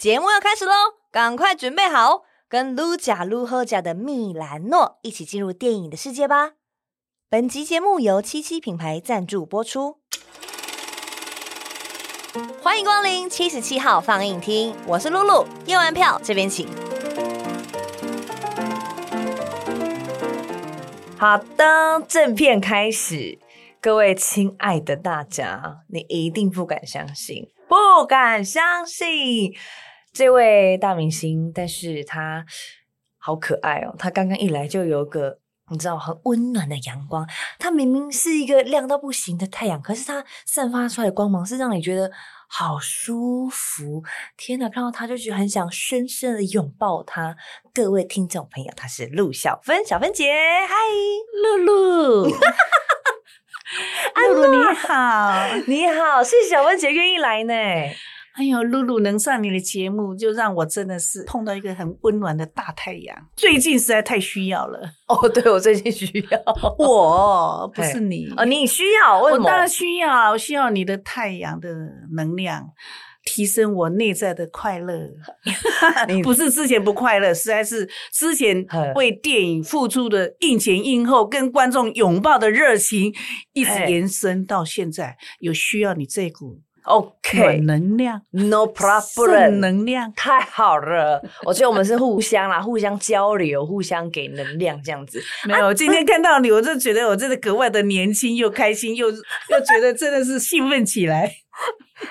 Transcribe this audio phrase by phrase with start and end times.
[0.00, 0.72] 节目要开始喽，
[1.12, 6.52] 赶快准备好，跟噜假噜喝假的米兰诺一起进入电影的世界吧。
[7.28, 9.98] 本集节目由七七品牌赞助播出。
[12.62, 16.66] 欢迎光临七十七号放映厅，我是露露，验完票这边请。
[21.18, 23.38] 好的，正片开始，
[23.82, 29.54] 各位亲爱的大家，你一定不敢相信，不敢相信。
[30.12, 32.44] 这位大明星，但是他
[33.18, 33.94] 好可爱哦！
[33.98, 35.38] 他刚刚一来就有个
[35.70, 37.28] 你知道很温暖的阳光。
[37.58, 42.10] 他明明是一个亮到不行的太阳，可是他散发出来的光芒是让你觉得
[42.48, 44.02] 好舒服。
[44.36, 47.36] 天哪，看到他就觉得很想深深的拥抱他。
[47.72, 50.32] 各位听众朋友，他是陆小芬，小芬姐，
[50.66, 50.74] 嗨，
[51.44, 52.24] 露露，
[54.16, 57.54] 露露你好，你好，谢谢小芬姐愿意来呢。
[58.40, 63.14] 哎呦，露露能上你的节目，就让我真的是碰到一个很温暖的大太阳。
[63.36, 66.40] 最近实在太需要了哦， 对，我最近需要
[66.78, 69.20] 我，不是你哦，你需要？
[69.20, 69.44] 为什么？
[69.44, 71.68] 我当然需要，我需要你的太阳的
[72.14, 72.70] 能量，
[73.26, 75.10] 提升我内在的快乐。
[76.24, 83.14] 不是之前不快乐，实在是之前为电影付出的映前映后跟观众拥抱的热情，
[83.52, 86.62] 一直延伸到现在，有需要你这股。
[86.84, 91.22] OK，能量，No problem，能量太好了。
[91.44, 95.22] 我觉得我们是互相啦， 互相交流，互相给能量这样子。
[95.46, 101.30] 没有，今天看到你，我就觉得我真的格外的年轻又开心，又又觉得真的是兴奋起来。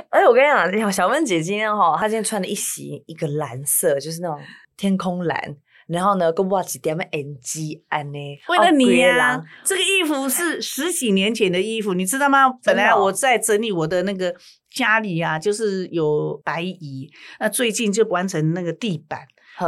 [0.10, 4.40] 而 且我跟你讲，小芬姐今天哈，她今天穿的一袭一个蓝色，就是那种
[4.78, 5.56] 天空蓝。
[5.90, 8.20] 然后呢，跟我几点么 NG 安呢？
[8.48, 12.48] 为了你呀、啊，这个衣服是十几年前的衣服，你知道吗？
[12.64, 14.36] 本来我在整理我的那个
[14.70, 19.22] 家里啊，就是有白蚁，那最近就完成那个地板，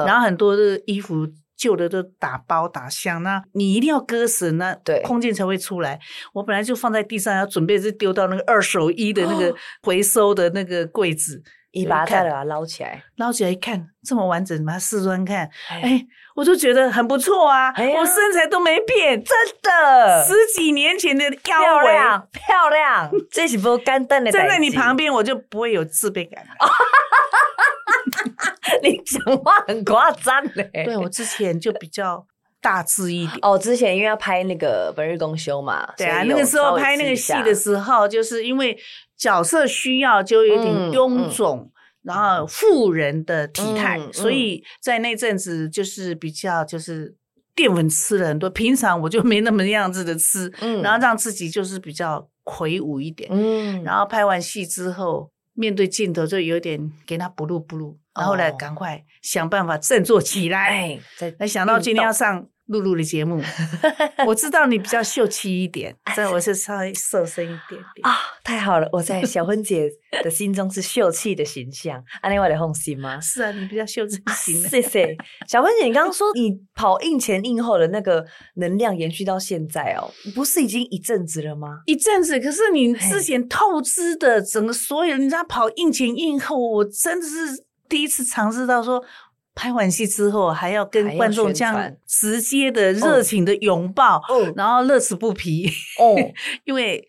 [0.06, 1.28] 然后很多的衣服
[1.58, 6.00] 旧的都打包打箱，那你一定要割舍，那对空间才会出来。
[6.34, 11.42] 我本来就放在地上，要准备是丢到那个二手衣的那个回收的那个柜子。
[11.72, 16.06] 一把菜把它捞起来，捞起来一看，这么完整，把它试穿看，哎，
[16.36, 17.72] 我就觉得很不错啊！
[17.76, 24.32] 哎、我身材都没变，真的，十几年前的漂亮，漂亮， 这是不干瞪的。
[24.32, 26.46] 站在你旁边，我就不会有自卑感。
[28.84, 30.70] 你讲话很夸张嘞！
[30.86, 32.26] 对，我之前就比较
[32.62, 33.40] 大致一点。
[33.44, 38.78] 哦，之前因为要拍那个本日公休嘛，对啊，那个时候拍那个戏的时候，就是因为。
[39.22, 41.72] 角色需要就有点臃肿，
[42.02, 47.16] 然后富人的体态，嗯嗯、所以在那阵子就是比较就是
[47.54, 53.30] 淀粉吃了很多，平常我就没那么样子的吃，嗯、然后让自己就是比较魁梧一点。
[53.32, 60.60] 嗯，然后拍完戏之后，面对镜头就有点给他补录补录，然后来赶快想办法振作起来。
[60.70, 61.00] 哎，
[61.38, 62.48] 没想到今天要上。
[62.72, 63.42] 露露的节目，
[64.26, 68.88] 我知道你比较秀气一点， 所以我是稍微瘦身一点点啊，太好了！
[68.94, 69.90] 我在小芬姐
[70.24, 73.20] 的心中是秀气的形象，安利我的红心吗？
[73.20, 74.70] 是啊，你比较秀气型的。
[74.70, 75.16] 谢谢
[75.48, 81.82] 小芬姐，你刚刚说你跑印前印后的那个能量延续到现在哦，不是已经一阵子了吗？
[81.86, 89.04] 一阵子，可是你之前透支的整个所有，你知道跑印前印后，我真的是第一次尝试到说。
[89.56, 95.70] 拍完戏之后，还要跟观众这样直接的热情的拥抱，哦、然后乐此不疲。
[96.00, 96.16] 哦，
[96.66, 97.08] 因为。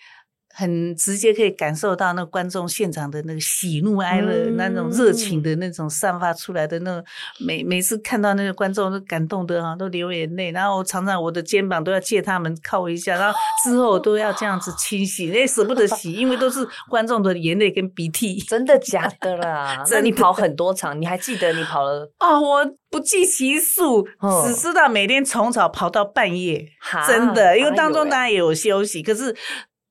[0.54, 7.04] 很直接可以感受到那个观众现场的那个喜怒哀乐，嗯、那种热情的那种散发出来的那种，
[7.40, 10.50] 每每次看到那个观众都感动的啊，都流眼泪。
[10.52, 18.38] 然后常常我的肩膀都要借他们靠一下，然后之后都要这样子清洗，也舍不得洗，因为都是观众的眼泪跟鼻涕。
[18.40, 19.82] 真的假的啦？
[19.90, 22.10] 那你跑很多场，你还记得你跑了？
[22.18, 26.66] 哦，我不计其数，哦、只知道每天从早跑到半夜，
[27.06, 29.34] 真的，因为当中当然也有休息，可是。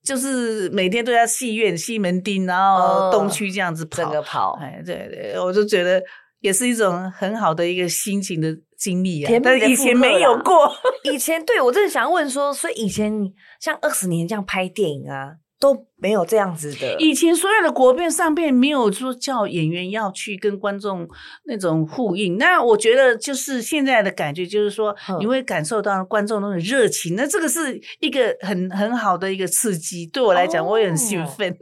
[0.03, 4.57] 就是每天都在戏院、西门町，然后东区这样子跑，整个跑。
[4.61, 6.01] 哎，对对，我就觉得
[6.39, 9.39] 也是一种很好的一个心情的经历啊。
[9.43, 10.71] 但是以前没有过，
[11.11, 13.13] 以前对我真的想问说，所以以前
[13.59, 15.33] 像二十年这样拍电影啊。
[15.61, 16.95] 都没有这样子的。
[16.99, 21.07] 以前所有的国片上片没有说叫演员要去跟观众
[21.45, 22.37] 那种呼应。
[22.39, 27.15] 那我觉得就是现在的感觉，就是说你会感受到观众那种热情。
[27.15, 31.55] 那这个是一个很很好的一个刺激，对我来讲我也很兴奋。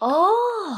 [0.00, 0.28] 哦，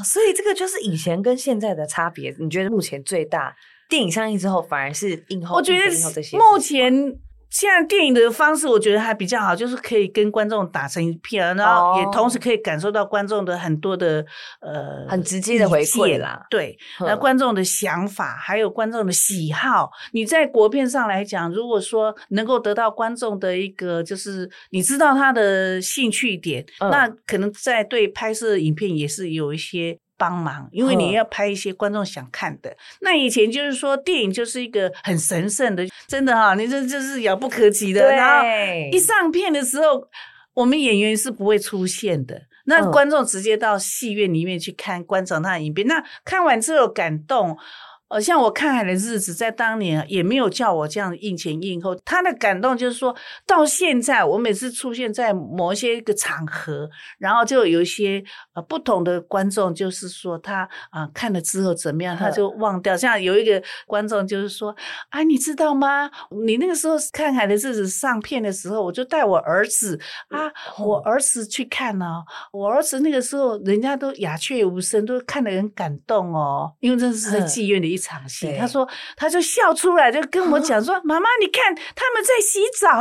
[0.04, 2.36] 所以这个就是以前跟现在的差别。
[2.38, 3.56] 你觉得目前最大
[3.88, 5.56] 电影上映之后反而是映后？
[5.56, 5.86] 我觉得
[6.38, 6.92] 目前
[7.50, 14.24] 现在电影的方式，我觉得还比较好，就是可以跟观众打成一片，然后也同时可以感受到观众的很多的
[14.60, 16.44] 呃很直接的回馈啦。
[16.50, 29.98] 对，那观众的想法还有观众的喜好，你在国片上来讲，如果说能够得到观众的一个就是你知道他的兴趣点，嗯、那可能在对拍摄影片也是有一些。
[30.16, 32.76] 帮忙，因为你要拍一些观众想看的。
[33.00, 38.10] 那以前就是说，电影就是一个很神圣的，真的哈，你这就是遥不可及的。
[38.10, 38.46] 然后
[38.92, 40.08] 一上片的时候，
[40.54, 45.86] 我们演员是不会出现的，那观众直接到戏院里面去看观赏他的影片。
[45.86, 47.56] 那看完之后感动。
[48.08, 51.92] 呃，像我看海的日子，在当年也没有叫我这样应前应后。
[52.04, 53.14] 他的感动就是说，
[53.44, 56.88] 到现在我每次出现在某一些一个场合，
[57.18, 58.22] 然后就有一些
[58.54, 60.60] 呃不同的观众，就是说他
[60.90, 62.96] 啊、呃、看了之后怎么样，他就 忘掉。
[62.96, 64.72] 像有一个观众就是说
[65.08, 66.08] 啊，你知道吗？
[66.44, 69.98] 你那个时候看海的日子上片的时候，我就带我儿子
[70.28, 72.24] 啊，我儿子去看呢、哦。
[72.52, 82.88] 我儿子那个时候人家都鸦雀无声，都看得很感动哦，因为这是在妓院的一场戏，他说，他就笑出来，就跟我讲说： “妈妈，你看他们在洗澡。”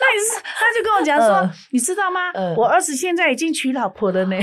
[0.00, 2.32] 那也是，他就跟我讲说：“你知道吗？
[2.56, 4.36] 我儿子现在已经娶老婆了呢。”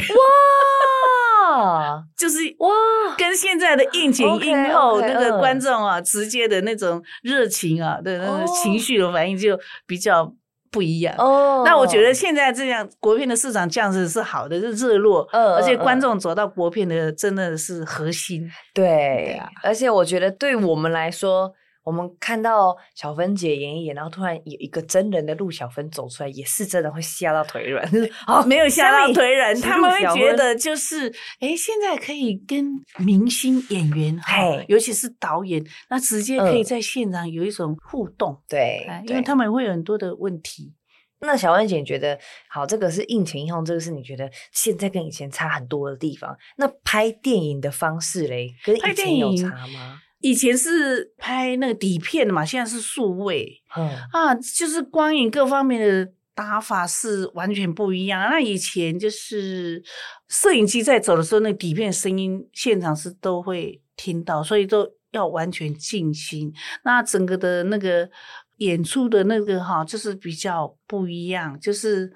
[1.50, 2.70] 哇， 就是哇，
[3.18, 10.34] 跟现在的应景应后那个观众啊，直接的那种热情啊，对那种情绪的反应就比较。
[10.72, 11.16] 不一样。
[11.18, 21.52] 哦，那我觉得现在这样国片的市场这样子是好的，是热络，嗯，而且观众走到国片的真的是核心，对，对啊，而且我觉得对我们来说，
[21.88, 27.90] 我们看到小芬姐演一演，然后突然有一个真人的陆小芬走出来，也是真的会吓到腿软，
[28.28, 31.08] 哦， 没有吓到腿软，他们会觉得就是，
[31.40, 32.66] 哎，现在可以跟
[32.98, 40.74] 明星演员，嘿，尤其是导演，那直接可以在现场有一种互动，对，因为他们会有很多的问题。
[41.22, 42.20] 那小芬姐觉得，
[42.50, 46.38] 好，这个是应前映后，这个是你觉得现在跟以前差很多的地方。
[46.58, 50.02] 那拍电影的方式嘞，跟以前有差吗？
[50.30, 58.30] 以前是拍那个底片的嘛，现在是数位，嗯啊，就是光影各方面的打法是完全不一样。
[58.30, 59.82] 那以前就是
[60.28, 66.54] 摄影机在走的时候，那底片声音现场是都会听到，所以都要完全静心。
[66.84, 68.10] 那整个的那个。
[68.58, 72.12] 演出的那个哈，就是比较不一样，就是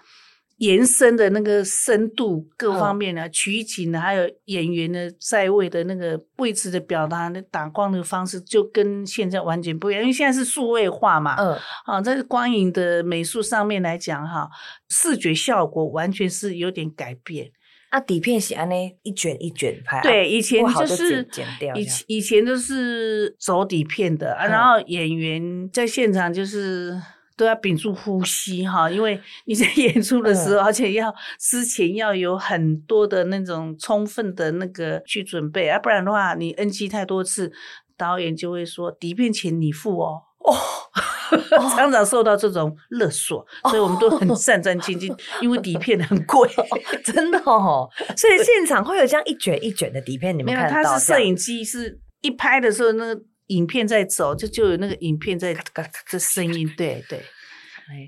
[0.62, 14.48] 延伸的那个深度各方面的取景的，还有演员的在位的那个位置的表达，那打光的方式就跟现在完全不一样，因为现在是数位化嘛，嗯，啊，在光影的美术上面来讲哈，
[14.88, 17.52] 视觉效果完全是有点改变。
[17.90, 21.28] 啊，底片是安呢一卷一卷拍，对，以前就是
[21.76, 26.98] 以以前都是走底片的，啊，然后演员在现场就是
[27.42, 37.52] 都要屏住呼吸哈，因为你在演出的时候，而且要之前要有很多的那种充分的那个去准备啊，不然的话你 NG 太多次，
[37.98, 40.22] 导演就会说底片钱你付哦。
[40.42, 46.48] 哦，常常受到这种勒索，所以我们都很战战兢兢，因为底片很贵，
[47.04, 47.90] 真的哦。
[48.16, 50.92] 所以现场会有这样一卷一卷的底片，你们看到？
[50.92, 53.22] 它是摄影机是一拍的时候，那个
[53.56, 57.22] 影片在走，就就有那个影片在嘎嘎的声音， 对对。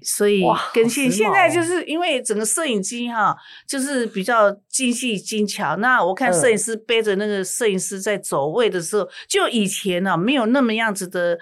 [0.03, 0.43] 所以
[0.73, 3.35] 跟现现在就是因为整个摄影机哈，
[3.67, 5.75] 就是比较精细精巧。
[5.77, 11.37] 那我看摄影师背着那个摄影师在走位的时候，就以前呢没有那么样子的。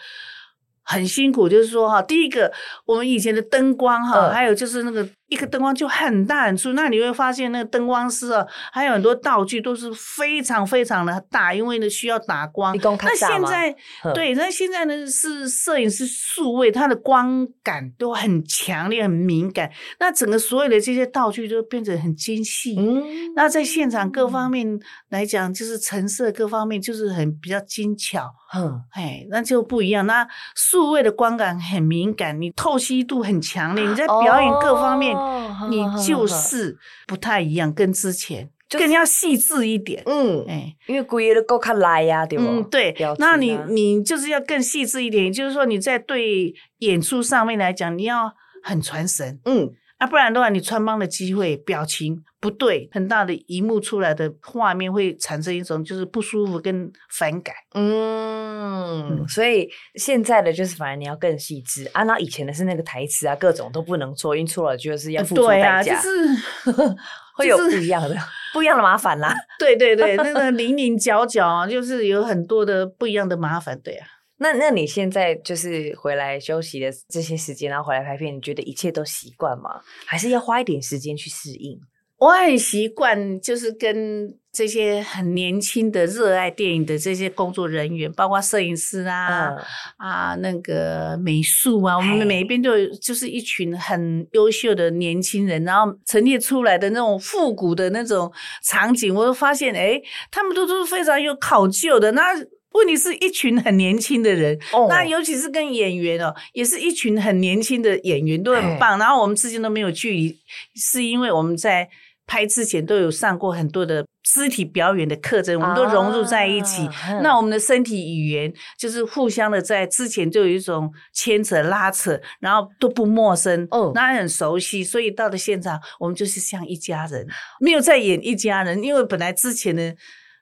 [0.84, 2.52] 很辛苦，就是说哈，第一个，
[2.86, 5.08] 我们以前的灯光哈，还有就是那个。
[5.32, 12.78] 一个灯光就很大很粗，那你会发现那个灯光师啊，还有很多道具都是非常非常的大，因为呢需要打光。
[12.78, 13.74] 那现在
[14.14, 19.72] 对，那现在呢是摄影师数位，它的光感都很强烈、很敏感。
[20.02, 22.76] 那整个所有的这些道具都变得很精细。
[22.78, 24.68] 嗯，那在现场各方面
[25.12, 28.30] 来讲，就是成色各方面就是很比较精巧。
[28.54, 30.06] 嗯，哎，那就不一样。
[30.06, 35.16] 那数位的光感很敏感，你透析度很强烈，你在表演各方面。
[35.16, 35.21] 哦，
[35.70, 40.02] 你就是不太一样，跟之前更要细致一点。
[40.06, 42.46] 嗯，哎，因为规个都够卡来呀，对吧？
[42.48, 42.96] 嗯，对。
[43.18, 48.32] 那你你就是要更细致一点，就是说你在对演出上面来讲，你要
[48.64, 49.40] 很传神。
[49.46, 49.72] 嗯。
[50.02, 57.54] 啊，不然的话，你穿帮的机会，表情不对，很大的荧幕出来的画面会产生一种就是不舒服跟反感。
[57.76, 66.96] 嗯，嗯，所以现在的就是反而你要更细致啊，那以前的是那个台词啊，各种都不能错，因为错了就是要付出代价，对啊，就是
[67.36, 68.18] 会有不一样的
[68.54, 69.32] 不一样的麻烦啦。
[69.60, 74.08] 对对对，那个棱棱角角啊，就是有很多的不一样的麻烦，对啊。
[74.42, 79.80] 那那你现在就是回来休息的这些时间，然后回来拍片，你觉得一切都习惯吗？
[80.04, 81.80] 还是要花一点时间去适应？
[82.18, 89.58] 我很习惯，就是跟这些很年轻的热爱电影的这些工作人员，包括摄影师啊、嗯、
[89.98, 98.32] 啊那个美术啊，我们每一边都有，就是一群很优秀的年轻人，然后陈列出来的那种复古的那种
[98.64, 102.12] 场景，我都发现，哎，他们都都是非常有考究的。
[102.12, 102.24] 那
[102.74, 108.98] 问题是一群很年轻的人，哦、那尤其是跟演员哦，也是一群很年轻的演员，都很棒。
[108.98, 110.40] 然后我们之间都没有距离，
[110.76, 111.90] 是因为我们在。
[112.28, 116.88] 拍之前都有上过很多的肢体表演的课程，我们都融入在一起。
[116.88, 124.82] 啊、那我们的身体语言就是互相的，在之前就有一种牵扯拉扯，然后都不陌生，哦，那很熟悉。
[124.82, 127.28] 所以到了现场，我们就是像一家人，
[127.60, 129.94] 没有在演一家人，因为本来之前的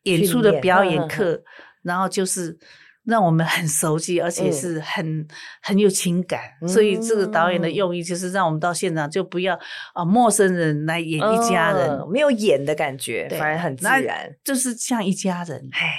[0.03, 1.41] 演出的表演课，
[1.81, 2.57] 然后就是。
[3.05, 5.27] 让我们很熟悉，而且是很、嗯、
[5.63, 9.57] 很有情感，所以这个导演的用意就是让我们到现场就不要
[9.95, 15.69] 啊陌生人来演一家人，嗯、没有演的感觉，反而很自然，就是像一家人。
[15.71, 15.89] 哎，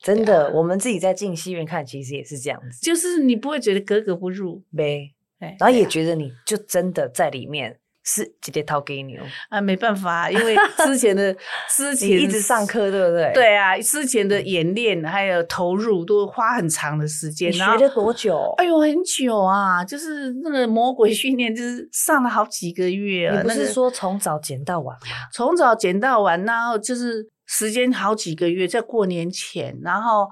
[0.00, 5.12] 真的，啊、我们自己在进戏院看，其实也是这样子，就是你不会觉得格格不入呗，
[5.58, 7.80] 然后也觉得你就真的在里面。
[8.12, 11.32] 是直接掏给你哦啊，没办法， 因为之前的
[11.76, 13.30] 之前一直上课，对不对？
[13.32, 17.52] 对啊，之前的演练还有投入都花很长的时间。
[17.52, 18.52] 你学了多久？
[18.58, 19.84] 哎呦，很久啊！
[19.84, 23.36] 就是那个魔鬼训练，就是上了好几个月啊。
[23.36, 25.16] 你不是说从早剪到晚吗？
[25.32, 30.28] 从早剪到晚，然后就是时间好几个月，在过年前，然后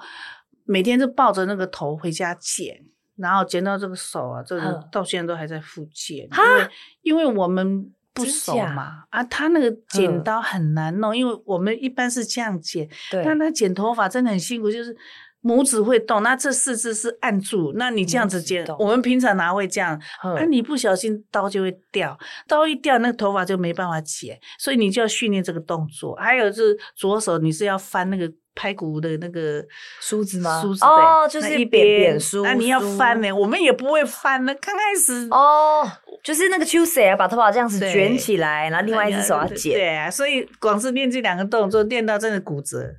[0.64, 2.80] 每天都抱着那个头回家剪。
[3.18, 6.70] 然后剪到这个手啊，这个到现在都还在复健，因为
[7.02, 7.84] 因为我们
[8.14, 12.88] 不熟嘛啊，他那个剪刀很难弄，因为我们一般是这样剪，
[13.24, 14.96] 但他剪头发真的很辛苦，就是
[15.42, 20.00] 拇指会动，那这四肢是按住，那你这样子剪，我们平常哪会这样？
[20.20, 26.14] 啊，你不小心刀就会掉，刀一掉，那个头发就没办法剪，所以你就要训练这个动作。
[26.16, 28.32] 还有就是左手你是要翻那个。
[28.58, 29.64] 拍骨的那个
[30.00, 30.60] 梳子吗？
[30.60, 32.42] 梳子哦，就是一扁扁梳。
[32.42, 33.30] 那你要翻呢？
[33.30, 34.52] 我们也不会翻呢。
[34.60, 35.88] 刚开始哦，
[36.24, 39.74] 就是那个秋水啊，把头发这样子卷起来，然后另外一只手要剪。
[39.74, 42.92] 对啊，所以光是练这两个动作，练到真的骨折。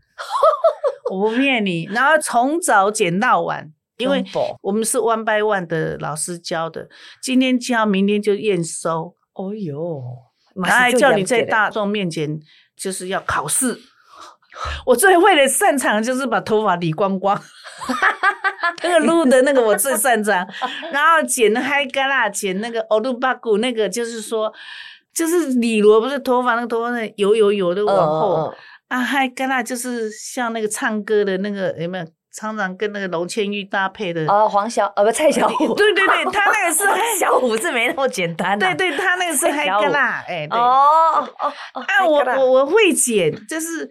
[1.11, 4.23] 我不骗你，然后从早剪到晚，因为
[4.61, 6.87] 我们是 one by one 的老师教的，
[7.21, 9.13] 今天教，明天就验收。
[9.33, 10.01] 哦哟，
[10.55, 12.39] 然后还叫你在大众面前
[12.77, 13.77] 就是要考试。
[14.85, 17.39] 我最会的擅长就是把头发理光光，
[18.83, 20.47] 那个撸的那个我最擅长，
[20.91, 24.51] 然后剪的海嘎啦，剪那个欧鲁巴古那个就是说，
[25.13, 28.57] 就是理罗不是头发那个头发那油油油的往后、uh, uh, uh.
[28.89, 34.25] 啊，嗨嘎啦就是像那个唱歌的那个有没有常常跟那个龙千玉搭配的。
[34.27, 36.83] 哦，黄小呃不蔡小虎，对对对，他那个是
[37.19, 40.57] 小虎是没那么简单、啊，对对，他那个是嗨嘎啦，哎对。
[40.57, 43.89] 哦哦哦，啊我我我会剪就是。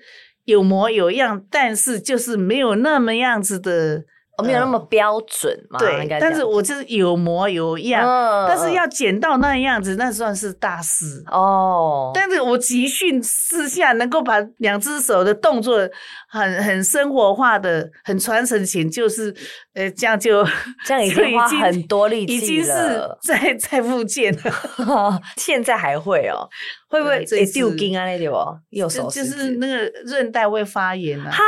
[0.48, 4.02] 有模有样，但是就是没有那么样子的，
[4.38, 5.78] 哦、没有那么标准嘛。
[5.78, 12.12] 对，但是我就是有模有样，嗯、但是要剪到那样子，那算是大师哦。
[12.14, 15.86] 但是我集训之下，能够把两只手的动作
[16.30, 19.34] 很很生活化的、很传承型，就是
[19.74, 20.42] 呃，这样就
[20.86, 26.48] 这样已经 花很多力气了，已经是在在复健了， 现在还会哦。
[26.88, 28.04] 会不会也丢筋啊？
[28.04, 31.30] 那点哦，右手就是那个韧带会发炎啊。
[31.30, 31.42] 哈，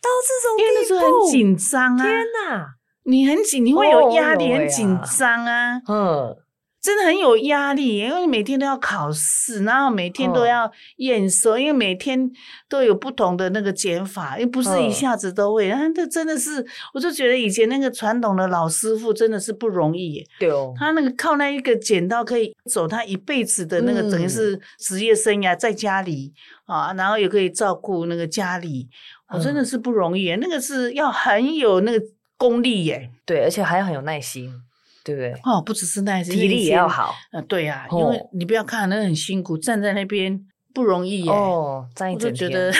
[0.00, 2.04] 到这种地步，因为那时候很紧张啊！
[2.04, 2.14] 天
[2.48, 2.74] 哪，
[3.04, 5.80] 你很紧，你会有压力，很紧张啊。
[5.86, 6.36] 嗯。
[6.82, 12.28] 真的很有压力，因为每天都要考试，然后每天都要验收，哦、因为每天
[12.68, 15.70] 都有不同的那个减法，又不是一下子都会。
[15.70, 20.26] 啊，这真的是，我就觉得以前那个传统的老师傅真的是不容易。
[20.40, 26.34] 对哦，他那个靠那一个剪刀可以走他一辈子的那个，等于是职业生涯在家里、
[26.66, 28.88] 嗯、啊，然后也可以照顾那个家里，
[29.32, 30.28] 我真的是不容易。
[30.32, 32.04] 嗯、那个是要很有那个
[32.36, 34.52] 功力耶，对，而且还要很有耐心。
[35.04, 35.32] 对不对？
[35.44, 37.14] 哦，不只是耐心，体力也要好。
[37.32, 40.40] 呃，对呀、啊，哦、因为你不要看那很辛苦，站在那边
[40.72, 41.30] 不容易耶。
[41.30, 42.48] 哦，站一整天。
[42.48, 42.72] 我就觉得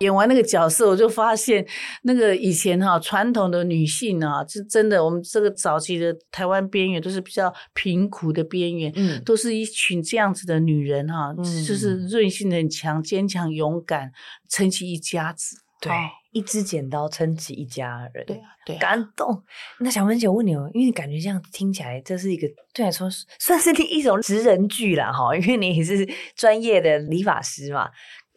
[0.00, 1.66] 演完那个角色，我就发现
[2.02, 14.10] 那个以前哈传统的女性啊，是真的，我们这个早期的台湾边缘都是比较贫苦的边缘，嗯，都是一群这样子的女人哈，嗯、就是韧性很强、坚强、勇敢，
[14.50, 15.56] 撑起一家子。
[15.80, 15.92] 对。
[15.92, 15.96] 哦
[16.32, 19.42] 一支剪刀撑起一家人，对啊，对啊，感动。
[19.80, 23.08] 那小文姐，我问你哦，因为你感觉这样听起来，这是一个对来说
[23.38, 25.36] 算是一种职人剧啦，哈。
[25.36, 27.90] 因为你也是专业的理发师嘛，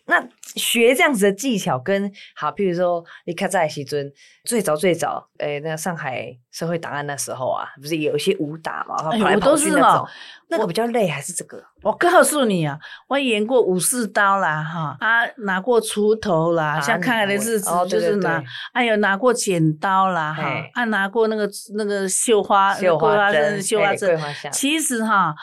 [0.08, 0.24] 那
[0.56, 4.12] 学这样子的技巧跟好，譬如说你看在西尊
[4.44, 10.12] 最早最早，诶、欸，那个上海社会档案那时候啊，不是有一些武打嘛，跑来跑去那种，哎、
[10.50, 11.62] 那个比较累还是这个？
[11.82, 18.44] 我告诉你啊，我演过武士刀啦，哈啊，拿过锄头啦，啊、像看来的日子就是拿，
[18.74, 20.44] 还有、啊、拿过剪刀啦，哈，
[20.74, 24.20] 啊，拿过那个那个绣花绣花针、绣花针，
[24.52, 25.36] 其实哈。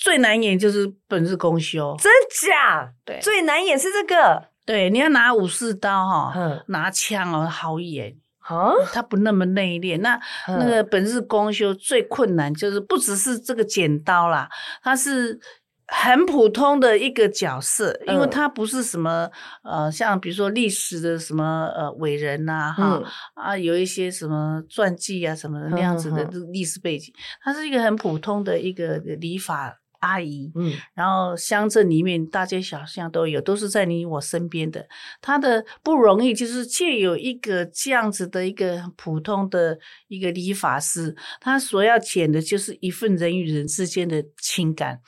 [0.00, 2.10] 最难演就是本日公休，真
[2.48, 2.90] 假？
[3.04, 4.42] 对，最难演是这个。
[4.64, 8.16] 对，你要拿武士刀哈，嗯、拿枪哦，好演。
[8.38, 10.00] 啊，他不那么内敛。
[10.00, 10.14] 那、
[10.48, 14.48] 嗯、那个本日公休最困难就是不只是这个剪刀啦，
[14.82, 15.38] 他是
[15.86, 19.28] 很普通的一个角色，嗯、因为他不是什么
[19.62, 23.04] 呃，像比如说历史的什么呃伟人呐、啊，哈、嗯、
[23.34, 29.76] 啊，有一些什么传记啊什么的那样子的历史背景，他、是一个很普通的一个理发。
[30.00, 34.86] 阿姨，嗯，然后乡镇里面大街小巷都有，都是在你我身边的。
[35.20, 39.78] 他的不容易，就是借有一个这样子的一个普通的
[40.08, 45.00] 一个理发师，他所要剪的就是一份人与人之间的情感。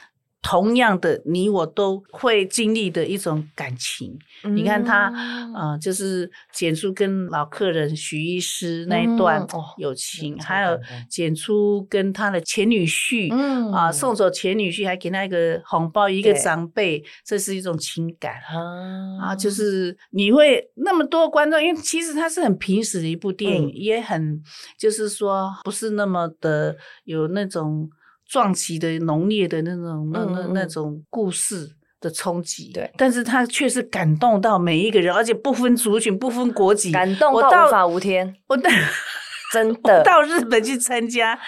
[0.43, 4.19] 同样的，你我都会经历的一种感情。
[4.43, 5.09] 嗯、你看他，
[5.55, 9.47] 呃，就是剪出跟老客人许医师那一段
[9.79, 18.35] 友情，嗯哦、还有剪出跟他的前女婿，嗯、啊，送走前女婿还给他一个红包，一个长辈，对这是一种情感。
[18.53, 24.43] 嗯、啊，就是你会那么多观众，因为其实它是很平实的一部电影，嗯、也很
[24.77, 27.89] 就是说不是那么的有那种。
[28.33, 31.69] 壮气的浓烈的那种那那那种故事
[32.01, 38.35] 的冲击，对，但是他却是感动到每一个人，而且不分族群、不分国籍，感动到无法无天。
[38.47, 38.71] 我到
[39.53, 41.39] 真的到日本去参加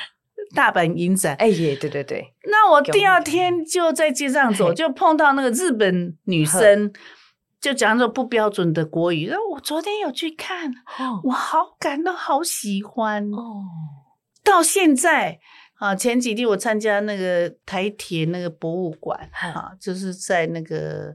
[0.54, 2.22] 大阪影展，哎耶，对对对。
[2.50, 6.92] 那我第二天就在街上走，就碰到那个日本女生，
[7.62, 9.26] 就讲着不标准的国语。
[9.28, 10.70] 然后我昨天有去看，
[11.24, 13.64] 我好感动，好喜欢哦。
[14.44, 15.38] 到现在。
[15.74, 21.14] 啊，前几天我参加那个台铁那个博物馆， 啊，就是在那个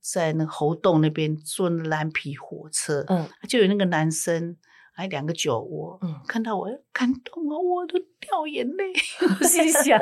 [0.00, 4.56] 在那个猴洞那边坐那蓝皮火车，嗯，就有那个男生，
[4.92, 8.92] 还有两个酒窝，嗯，看到我感动啊，我都掉眼泪。
[9.40, 9.98] 我心想，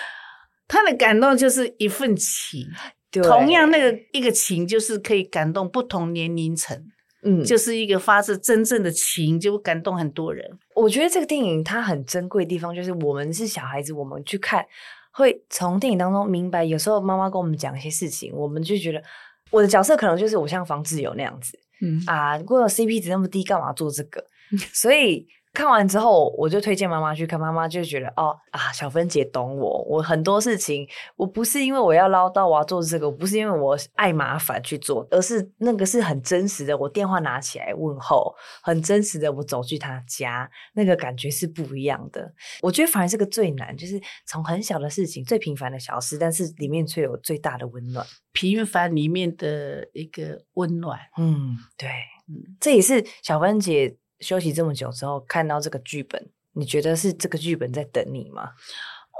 [0.66, 2.66] 他的感动就是一份情，
[3.22, 6.90] 同样那个一个情就是可以感动不同年龄层。
[7.22, 10.58] 嗯，就是一个发自真正的情，就会感动很多人。
[10.74, 14.64] 我觉得这个电影它很珍贵的地方，就是我们是小孩子，我们去看
[15.12, 16.64] 会从电影当中明白。
[16.64, 19.02] 有时候妈妈跟我们讲一些事情，我们就觉得
[19.50, 24.24] 我的角色可能就是我像房志友那样子，嗯啊，如果 CP 值那么低，干嘛做这个？
[24.72, 25.26] 所以。
[25.52, 27.38] 看完之后，我就推荐妈妈去看。
[27.38, 29.84] 妈妈就觉得哦啊，小芬姐懂我。
[29.88, 36.76] 我很多事情，我不是因为我要唠叨，我要做这个，我不是因为我爱麻烦去做，而是那个是很真实的。
[36.78, 39.30] 我电话拿起来问候，很真实的。
[39.30, 42.32] 我走去他家，那个感觉是不一样的。
[42.62, 48.06] 我觉得反而是个最难，就是从很小的事情，最平凡的小事，但是里面却有最大的温暖。
[48.32, 50.98] 平凡里面的一个温暖。
[51.18, 51.88] 嗯，对，
[52.28, 53.98] 嗯，这也是小芬姐。
[54.22, 58.48] 休息这么久之后，看到这个剧本，你觉得是这个剧本在等你吗？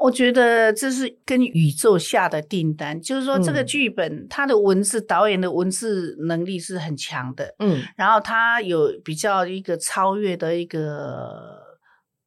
[0.01, 11.61] 我觉得这是跟宇宙下的订单，就是说这个剧本、嗯、它的文字导演的文字能力是很强的，嗯，然后他有比较一个超越的一个，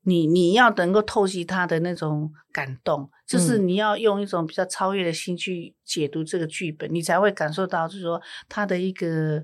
[0.03, 9.43] 你你要能够透析他的那种感动，就是你要用一种比较超越的心去解读这个剧本，你才会感受到，就是说他的一个。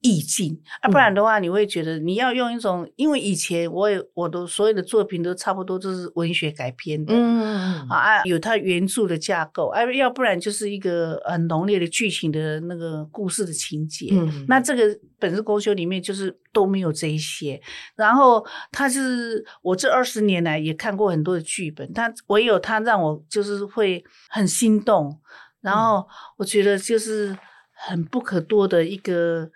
[0.00, 14.06] 意境啊，不然的话，你会觉得你要用一种，嗯、因为以前我也我的所有的作品都差不多都是文学改编的，嗯啊，有它原著的架构，哎，要不然就是一个很浓烈的剧情的那个故事的情节。
[14.12, 17.60] 嗯，那这个本日公休里面就是都没有这一些。
[17.96, 25.20] 然后他是我这二十年来也看过很多的剧本，但唯有他让我就是会很心动，
[25.60, 26.06] 然后
[26.36, 27.36] 我觉得就是
[27.72, 29.50] 很不可多的一个。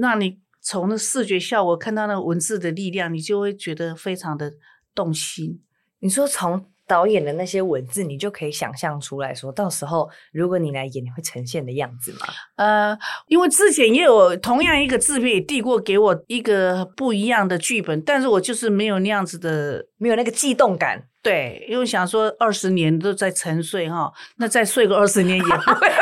[0.00, 4.52] 那你从那视觉效果看到那个文字的力量，你就会觉得非常的
[4.94, 5.60] 动心。
[6.00, 12.20] 你说从导演的那些文字，你就可以想象出来说，到时候如果你来演，你会呈现的样子吗？
[12.56, 21.06] 呃，因为之前也有同样一个制片也递过给我一个不一样的剧本，但是我就是没有那样子的，没有那个悸动感。
[21.20, 25.88] 对，因为想说二十年都在沉睡哈，那再睡个二十年也不会。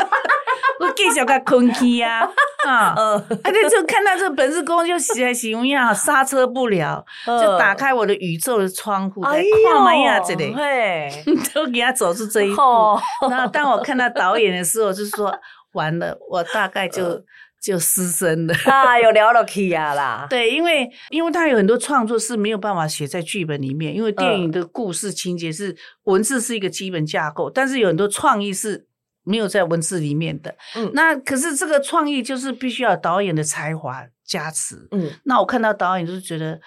[0.78, 2.30] 我继续个困去啊。
[2.66, 11.10] 啊，嗯， 哎，对，就看到这个本事公就喜来喜欢啊，刹车不了，就打开我的宇宙的窗户，哎呀呀，这里，嘿，
[11.54, 12.60] 都给他走出这一步。
[13.30, 15.32] 然后当我看到导演的时候，就是说，
[15.72, 17.22] 完了，我大概就、呃、
[17.62, 20.26] 就失声了啊，有聊了起啊啦。
[20.28, 25.76] 对，因为因为他有很多创作是没有办法写在剧本里面，因为电影的故事情节是、呃、
[26.12, 28.86] 文字是一个基本架构，但是有很多创意是
[29.30, 30.54] 没有在文字里面的。
[30.74, 34.88] 嗯，那可是这个创意就是必须要导演的才华加持。
[34.90, 36.60] 嗯，那我看到导演就是觉得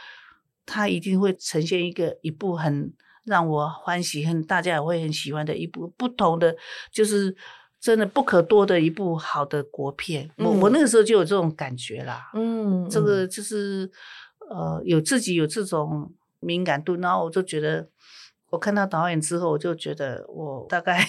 [0.65, 2.93] 他一定会呈现一个一部很
[3.25, 6.55] 让我欢喜、很大家也会很喜欢的一部不同的，
[6.91, 7.35] 就是。
[7.83, 12.31] 真的不可多的一部好的国片，嗯、我我那个时候就有这种感觉啦。
[12.33, 13.91] 嗯，这个就是
[14.49, 17.85] 呃，有自己有这种敏感度，然后我就觉得，
[18.53, 21.03] 我看到导演之后，我就觉得我大概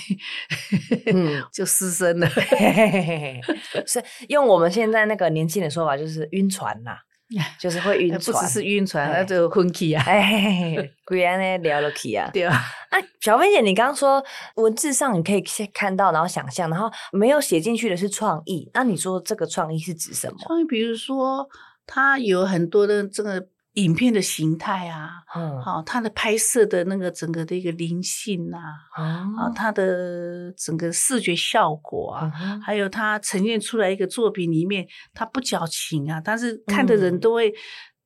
[1.12, 2.26] 嗯 就失声了。
[3.86, 6.96] 所以用我们现在那个年轻的说法，就是晕船呐。
[7.58, 10.04] 就是会晕船，不只是晕船，那就昏气啊！
[10.06, 10.76] 哎，
[11.08, 12.30] 居然呢聊了起啊！
[12.32, 12.54] 对啊，
[12.90, 14.22] 啊，小芬姐，你刚刚说
[14.56, 18.70] 文字上你可以先看到，然后想象，然后没有写进去的是创意。
[18.72, 20.36] 那你说这个创意是指什么？
[20.46, 21.48] 创意，比如说，
[21.86, 23.48] 它有很多的这个。
[23.74, 28.60] 影片的形态啊，嗯，好，它的拍摄的那个整个的一个灵性啊，
[28.94, 32.30] 啊，它的整个视觉效果啊，
[32.62, 37.52] 还有它呈现出来一个作品里面，它不矫情啊，但是看的人都会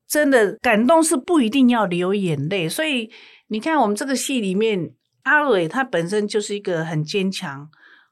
[0.07, 2.67] 真的感动，是不一定要流眼泪。
[2.67, 3.11] 所以
[3.49, 4.91] 你看，我们这个戏里面，
[5.23, 7.69] 阿蕊她本身就是一个很坚强。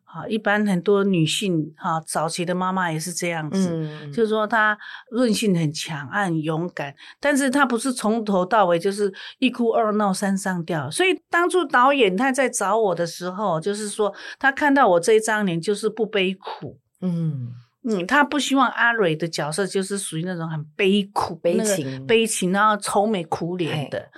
[0.08, 4.78] 啊，一般很多女性哈，早期的妈妈也是这样子，嗯、就是说她
[5.12, 10.89] 韧性很强，很勇敢，但是她不是从头到尾就是一哭二闹三上吊。
[10.89, 17.52] 所以当初导演他在找我的时候，就是说他看到我这一张脸就是不悲苦，嗯
[17.84, 24.10] 嗯，他不希望阿蕊的角色就是属于那种很悲苦、悲情、悲情，然后愁眉苦脸的，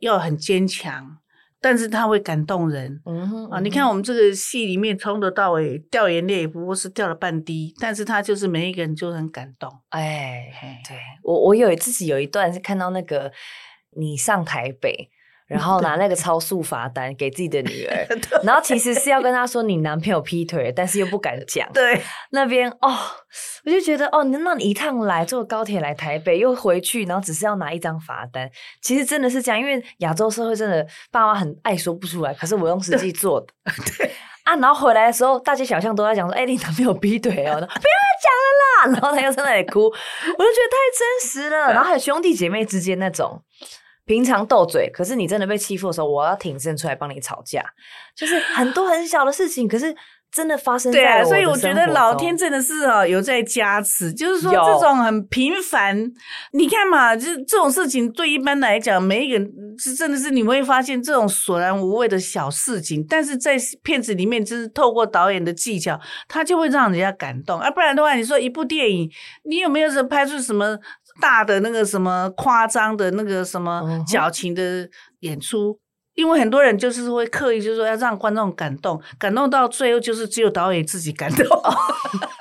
[0.00, 1.18] 要很坚强。
[1.60, 3.60] 但是他会感动人，嗯哼，啊！
[3.60, 9.70] 你看我们这个戏里面从头到尾掉眼泪，不过是掉了半滴，但是他就是每一个人就很感动。
[9.90, 10.50] 哎，
[10.88, 13.30] 对，我我有自己有一段是看到那个
[13.96, 15.10] 你上台北。
[15.58, 18.06] 然后拿那个超速罚单给自己的女儿，
[18.44, 21.68] 然后其实是要跟她说你男朋友劈腿，但是又不敢讲。
[21.72, 22.96] 对，那边哦，
[23.64, 28.48] 我就觉得哦，那你一趟来坐高铁来台北，又回去，然后只是要拿一张罚单，
[28.80, 33.48] 其实真的是这样，因为亚洲社会真的爸妈很爱说不出来，可是我用实际做的。
[33.98, 34.08] 对
[34.44, 41.72] 啊，然后回来的时候，大街小巷都在讲说，哎，你男朋友劈腿哦，不要讲了啦，然后他又在那里哭，我就觉得太真实了。
[41.72, 43.42] 然后还有兄弟姐妹之间那种。
[44.10, 47.64] 平常斗嘴，可是你真的被欺负的时候，我要挺身出来帮你吵架，
[48.16, 49.94] 就是很多很小的事情，可是
[50.32, 55.96] 真的发生在所以我觉得老天真的是啊，有在加持，就是说这种很平凡，
[56.52, 67.60] 你看嘛，就是这种事情对一般来讲，每一个人是真的是你会发现这种索然无味的小事情，但是在片子里面，就是透过导演的技巧，他就会让人家感动。
[67.60, 69.08] 啊，不然的话，你说一部电影，
[69.44, 70.76] 你有没有是拍出什么？
[71.20, 74.88] 大的那个什么夸张的那个什么矫情的
[75.20, 75.78] 演出，
[76.14, 81.46] 因为很多人就是会刻意就是说要让观众感动，感动到最后就是只有导演自己感动。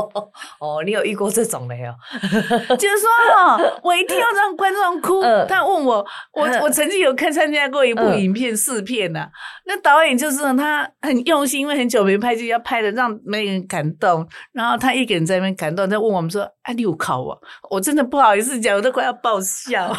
[0.60, 1.94] 哦，你有遇过这种的哟？
[2.76, 5.22] 就是说哈，我一定要让观众哭。
[5.48, 9.28] 他问我，我我曾经有看参加过一部影片试片呐，
[9.66, 14.26] 那导演就是他很用心，因为很久没拍，就要拍的让每个人感动。
[14.52, 17.38] 然后他一个人在那边感动，在问我们说：“哎，你有考我？”
[17.70, 19.94] 我真的不好意思讲，我都快要爆笑。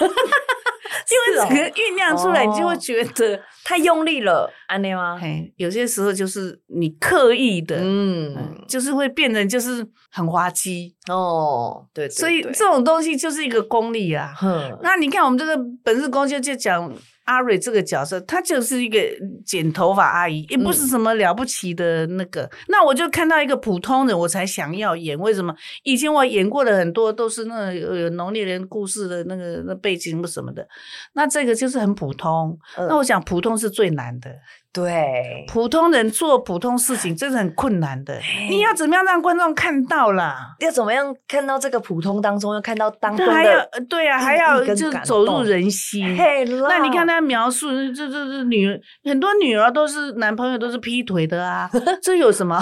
[1.09, 5.17] 因为整个酝酿出来，你就会觉得太用力了，安妮吗？
[5.21, 8.35] 嘿，有些时候就是你刻意的，嗯，
[8.67, 14.33] 就是会变成就是很滑稽哦，对，所以这种东西就是一个功力啊。
[14.81, 16.91] 那你看我们这个本日公就就讲。
[17.29, 18.99] 阿瑞这个角色，她就是一个
[19.45, 22.41] 剪头发阿姨，也不是什么了不起的那个。
[22.41, 25.17] 嗯、那我就看到一个普通人，我才想要演。
[25.19, 25.53] 为什么？
[25.83, 30.67] 以前我演过的很多都是那有有农历人故事的那个那背景什么的，
[31.13, 32.57] 那这个就是很普通。
[32.77, 34.31] 嗯、那我想普通是最难的。
[34.71, 38.19] 对，普通人做普通事情真的很困难的。
[38.51, 40.55] 你要怎么样让观众看到啦？
[40.59, 46.15] 要怎么样看到这个普通当中，要看到当还要对啊，还要就走入人心。
[46.15, 48.69] 那你看他描述，这这这女
[49.03, 51.67] 很多女儿都是男朋友都是劈腿的啊，
[52.03, 52.59] 这有什么？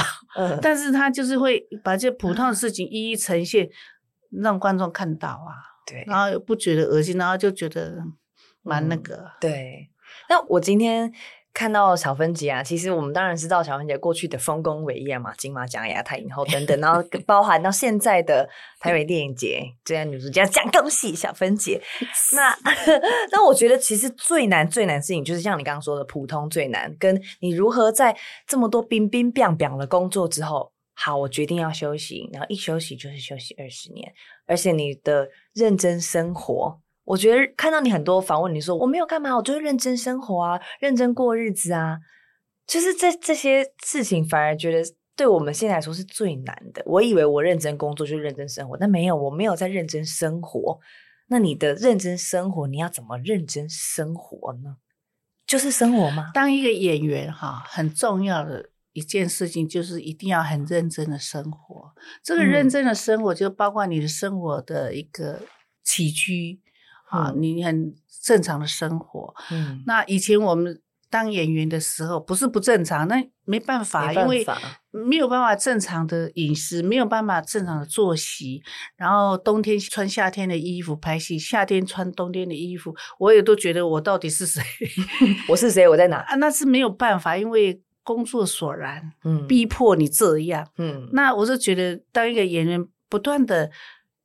[0.61, 3.67] 但是他就是会把这普通的事情一一呈现，
[4.31, 5.75] 让观众看到啊。
[5.85, 7.95] 对，然后又不觉得恶心，然后就觉得
[8.63, 9.25] 蛮那个。
[9.41, 9.89] 对，
[10.29, 11.11] 那我今天。
[11.57, 18.47] 看到小芬姐啊，其实我们当然知道小芬姐过去的丰功伟业嘛，金马奖、亚太影后等等，然后 包含到现在的
[18.79, 21.81] 台北电影节最佳女主角奖，恭喜小芬姐。
[22.37, 22.55] 那
[23.31, 28.15] 那我觉得其实最难最难的事情，就是像你刚刚说的，普通最难，跟你如何在
[28.45, 34.13] 这么多冰冰冰冰的工作之后，好，我决定要休息，然后一休息就是休息二十年，
[34.45, 41.97] 而且你的认真生活，我觉得看到你很多访问，你说我没有干嘛，我就是认真生活啊，认真过日子啊，
[42.67, 46.83] 就是这这些事情反而觉得对我们现在来说是最难的。
[46.85, 50.79] 我以为我认真工作就是认真生活，但没有，我没有在认真生活。
[51.27, 54.77] 那你的认真生活，你要怎么认真生活呢？
[55.45, 56.31] 就是生活吗？
[56.33, 58.69] 当一个演员哈，很重要的。
[58.93, 61.93] 一件事情就是一定要很认真的生活，
[62.23, 65.39] 这个认真的生活就包括你的生活的一个
[65.83, 66.66] 起居、嗯、
[67.09, 67.93] 啊，你很
[68.23, 69.33] 正常的生活。
[69.51, 73.15] 嗯，那以前我们当演员的时候，不是不正常，那
[73.45, 74.45] 没办法，因为
[74.91, 78.61] 没有办法正常的饮食，没有办法正常的作息，
[78.95, 84.61] 然后冬天穿夏天的衣服拍戏，夏天穿冬天的衣服，我也都觉得我到底是谁？
[85.49, 85.87] 我是谁？
[85.87, 86.17] 我在哪？
[86.17, 87.81] 啊，那是没有办法，因为。
[88.07, 93.69] 工作所然，嗯，逼迫你这样，嗯，那我就觉得当一个演员，不断的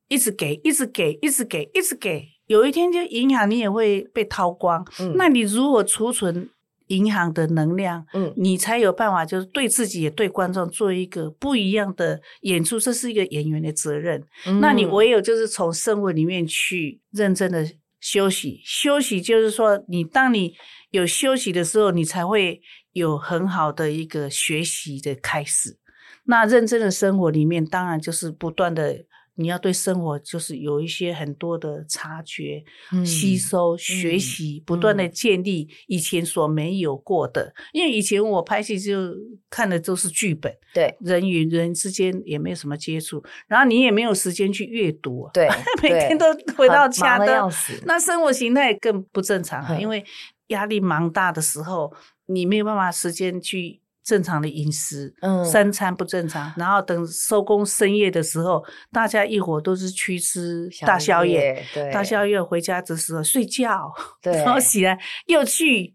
[0.07, 6.49] 一直给，一直给，一直给，一直给，有一天就银行你也会被掏光，嗯，那你如何储存
[6.87, 17.65] 银行的能量，嗯，你才有办法就是对自己也对观众做一个不一样的演出，这是一个演员的责任，嗯，那你唯有就是从生活里面去认真的
[17.99, 20.53] 休息，休息就是说你当你
[20.91, 22.61] 有休息的时候，你才会。
[22.93, 25.79] 有很好的一个学习的开始，
[26.25, 29.03] 那认真的生活里面，当然就是不断的，
[29.35, 37.43] 你要对生活就是有一些很多的察觉、嗯、吸收、学习，嗯、不断的建立以前所没有过的。
[37.43, 39.15] 嗯、因为以前我拍戏就
[39.49, 45.47] 看的都是剧本，对，人与人之间也没有什么接触，然后你也没有时间去阅读，对，
[45.81, 47.49] 每天都回到家的，
[47.85, 50.03] 那生活形态更不正常，嗯、因为
[50.47, 51.93] 压力蛮大的时候。
[52.25, 65.93] 你没有办法时间去正常的饮食，嗯，三餐不正常， 然后等收工深夜的时候，大家一伙都是去吃大宵夜，对，大宵夜回家的时候睡觉，对， 然后起来又去，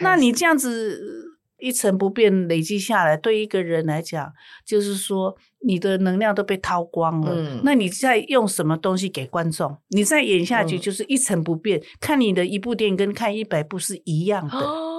[0.00, 1.00] 那你这样子
[1.58, 4.32] 一成不变累积下来，对一个人来讲，
[4.64, 9.76] 就是说你的能量都被掏光了，嗯，那你再用什么东西给观众？
[9.88, 14.56] 你再演下去就是一成不变，嗯，看你的一部电影跟看一百部是一样的。
[14.56, 14.94] 哦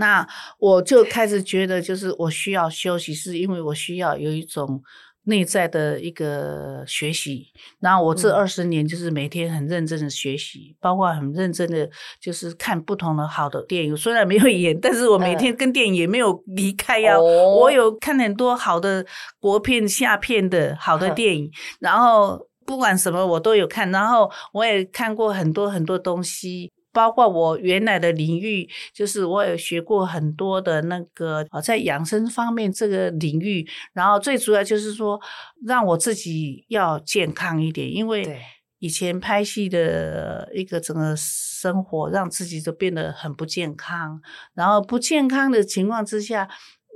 [0.00, 0.26] 那
[0.58, 4.82] 我就开始觉得，就是我需要休息，是因为我需要有一种
[5.24, 7.48] 内在的一个学习。
[7.80, 11.86] 然后我这二十年就是每天很认真的学习，包括很认真的
[12.18, 13.94] 就是看不同的好的电影。
[13.94, 17.20] 虽然没有演，但是我每天跟电影也没有离开呀。
[17.20, 19.04] 我有看很多好的
[19.38, 26.72] 国片、下片的好的 电影，然后不管什么我都有看，然后我也看过很多很多东西。
[26.92, 35.20] 包括我原来的领域，就是我有学过很多的那个啊，在养生方面这个领域，然后最主要就是说，
[35.66, 38.40] 让我自己要健康一点，因为
[38.78, 44.20] 以前拍戏的一个整个生活，让自己都变得很不健康，
[44.54, 46.48] 然后不健康的情况之下。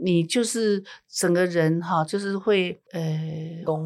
[0.03, 3.01] 你就是整个人哈，就是会呃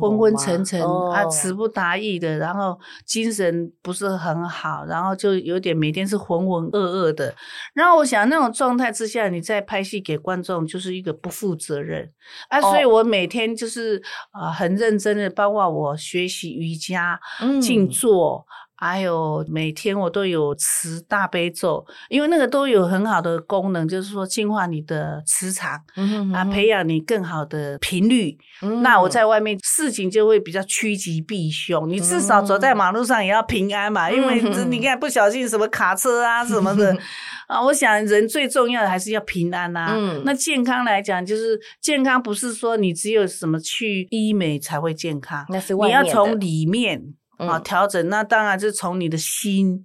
[0.00, 7.34] 昏昏沉沉啊，词不达意的，然后精神不是很好，然后就有点每天是浑浑噩噩的。
[7.74, 12.10] 然后我想那种状态之下，你再拍戏给观众，就是一个不负责任
[12.48, 12.60] 啊。
[12.60, 17.20] 所以我每天就是啊，很认真的，包括我学习瑜伽、
[17.60, 18.46] 静坐。
[18.80, 28.38] 还有每天我都有持大悲咒，因为那个都有很好的功能，就是说净化你的磁场，嗯、啊，培养你更好的频率。
[28.62, 36.96] 嗯、那我在外面事情就会比较趋吉避凶，你至少走在马路上也要平安嘛，嗯、因为你看不小心什么卡车啊什么的，
[37.48, 39.94] 啊，我想人最重要的还是要平安呐、啊。
[39.96, 47.14] 嗯、那健康来讲，就是健康不是说你只有什么去医美才会健康，那是外面，你要从里面。
[47.38, 49.82] 啊，调整那当然是从你的心，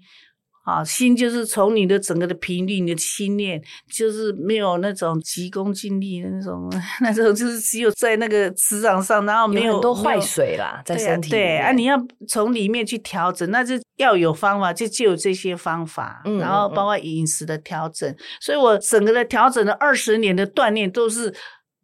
[0.66, 3.62] 啊，心就是从你的整个的频率，你的心念
[3.92, 6.70] 就是没有那种急功近利的那种，
[7.02, 21.34] 那种就是只有在那个磁场上，然后没有，有很多坏水啦，在身体对啊，对啊，你要从里面去调整，那就要有方法，就就有这些方法，嗯，然后包括饮食的调整，嗯嗯，所以我整个的调整了二十年的锻炼都是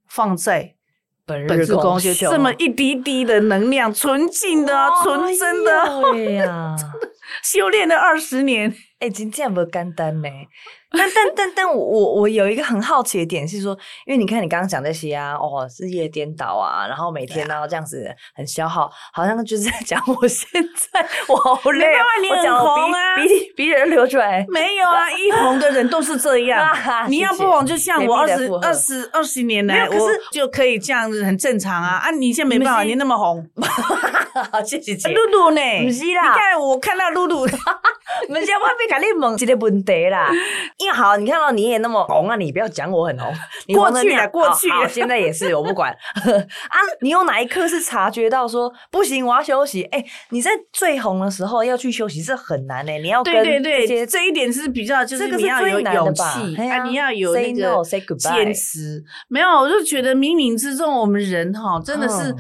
[0.07, 0.75] 放在。
[1.47, 6.75] 本日功就这么一滴滴的能量，纯净的、纯真的，对呀，
[7.43, 8.69] 修炼了二十年。
[8.99, 10.27] 哎、欸，真正不简单呢。
[10.97, 20.47] 但但但但我我有一个很好奇的点是说，因为你看你刚刚讲那些啊，哦，日夜颠倒啊，然后每天然后这样子很消耗，好像就是在讲我现
[20.91, 24.43] 在我好累啊，你很红啊，鼻涕鼻血流出来。
[24.49, 26.75] 没有啊， 一红的人都是这样。
[27.07, 31.97] 你要不红，就像我二十二十二十年来，我就可以这样子很正常啊。
[31.97, 33.47] 啊，你现在没办法，你那么红。
[34.51, 35.09] 好，谢谢姐。
[35.09, 35.61] 露露呢？
[35.83, 40.31] 不是啦，你看我看到露露，不是我被卡你问一个问题啦。
[40.79, 43.29] 因为好，你看到你也那么红啊，你不要讲我很红。
[43.67, 46.77] 你过去了，过去了，现在也是，我不管 啊。
[47.01, 49.83] 你有哪一刻是察觉到说不行，我要休息？
[49.91, 52.99] 哎、欸，你在最红的时候要去休息是很难的、欸。
[52.99, 59.03] 你要跟对对对，这一点是比较就是你要有勇气啊，你要有那个坚持。
[59.27, 62.37] 没有，我就觉得冥冥之中，我们人哈真的是、嗯、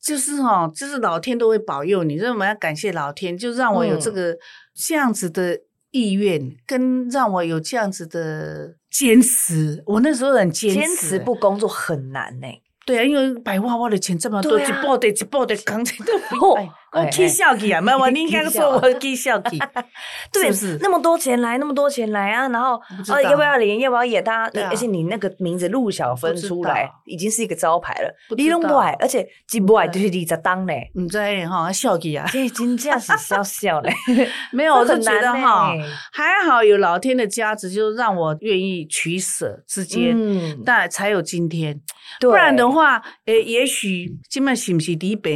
[0.00, 2.16] 就是哈，就是老天都会保佑你。
[2.16, 4.36] 所以我们要感谢老天，就让我有这个
[4.72, 5.58] 这样子的。
[5.92, 12.62] 意愿跟让我有这样子的坚持，我那时候很坚持，坚持不工作很难呢、欸。
[12.84, 16.68] 对啊，因为白花花的钱这么多，一包的一包的扛 起都不用。
[16.92, 17.80] 我气笑气啊！
[17.80, 19.58] 没有，我你应该说 我气笑气，
[20.32, 22.48] 对，是那么多钱来，那么多钱来啊！
[22.48, 22.74] 然后
[23.08, 23.78] 啊，要不要连？
[23.80, 24.22] 要不要演？
[24.22, 28.14] 大家，而且你那个名字陆小芬出来，已经是一个招牌了。
[28.36, 30.90] 你拢不爱，而且一不爱就是你在当嘞。
[30.94, 32.26] 你在哈笑气啊？
[32.30, 33.90] 这真正是笑笑嘞。
[34.52, 35.72] 没有，我就觉得哈，
[36.12, 40.14] 还好有老天的加持，就让我愿意取舍之间，
[40.64, 41.80] 但才有今天。
[42.20, 45.32] 不然的话，诶，也许今麦是不是第一本？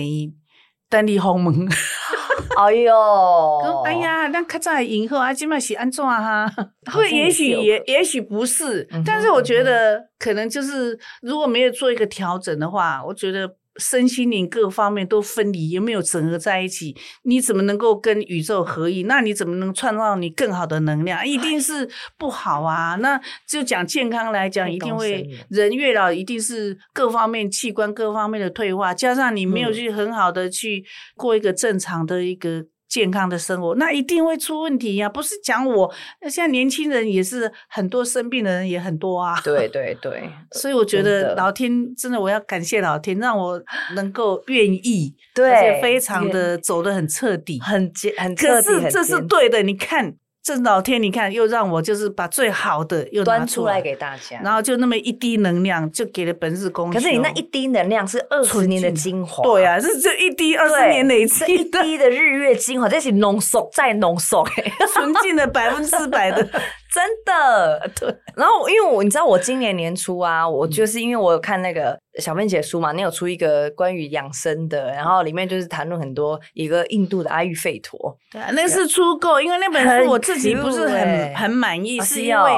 [0.89, 1.69] 等你红门，
[2.57, 6.47] 哎呦，哎呀，那较早以后啊，今麦是安怎哈？
[6.93, 13.57] 会，也许也，也许不是，但是我觉得可能就是如果没有做一个调整的话，我觉得。
[13.79, 16.97] 身心灵各方面都分离，也没有整合在一起？
[17.23, 19.03] 你怎么能够跟宇宙合一？
[19.05, 21.27] 那你怎么能创造你更好的能量？
[21.27, 22.97] 一定是不好啊！
[22.97, 30.85] 那就讲健康来讲，一定会人越老，一定是各方面器官各方面的退化，加上你没有去很好的去
[31.17, 32.67] 过一个正常的一个。
[32.89, 35.09] 健康的生活，那一定会出问题呀、啊！
[35.09, 39.41] 不是讲我，那现在年轻人也是很多生病的人也很多啊。
[39.43, 43.61] 对 对对，所以我觉得老天真的，我要感谢老天，让我
[43.95, 50.17] 能够愿意，对，而且非常的走得很彻底，很坚，很彻底，可是这是对的，你看。
[50.47, 57.01] 这老天，你看，又让我就是把最好的又拿端出来给大家，然后就那么一滴能量，就给了本日公休。
[57.01, 64.47] 可是你那一滴能量是二十年的精华，对啊，是这一滴二十年累积一滴的日月精华，这是浓缩再浓缩，
[64.95, 66.49] 纯净的百分之百的。
[66.93, 68.09] 真的， 对。
[68.35, 78.17] 然后，因为我你知道，我今年年初啊，我就是因为我有看那个小芬姐书嘛，你有出一个关于养生的，然后里面就是谈论很多一个印度的阿育吠陀。
[78.31, 82.53] 对啊，那是出够，因为那本书我自己不是很很，很满意，是因为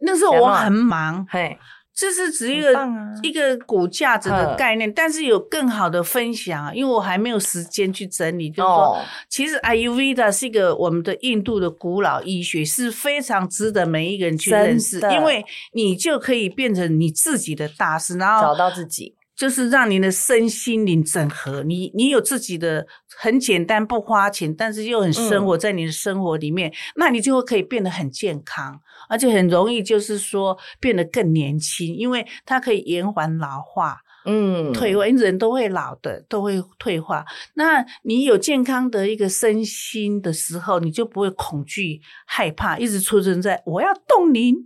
[0.00, 1.26] 那时候我很忙。
[1.30, 1.58] 嘿。
[1.96, 2.88] 这是指一个
[3.22, 8.50] 一个骨架子的概念，但是有更好的分享，因为我还没有时间去整理。
[8.50, 8.98] 就是说，
[9.30, 21.62] 其实 Ayurveda 是一个我们的印度的古老医学，是非常值得每一个人去认识，因为你就可以变成你自己的大师，然后找到自己，就是让你的身心灵整合。
[21.62, 28.82] 你你有自己的很简单不花钱，但是又很生活在你的生活里面，那你就会可以变得很健康。
[29.08, 37.24] 而且很容易，就是说变得更年轻，因为它可以延缓老化，嗯，退化，因为人都会老的，都会退化。
[37.54, 44.56] 那你有健康的一个身心的时候，你就不会恐惧、害怕，一直出生在我要冻龄，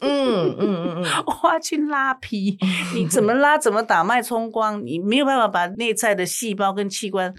[0.00, 2.58] 嗯嗯嗯嗯， 我要去拉皮，
[2.94, 7.34] 你怎么拉怎么打脉冲光，你没有办法把内在的细胞跟器官。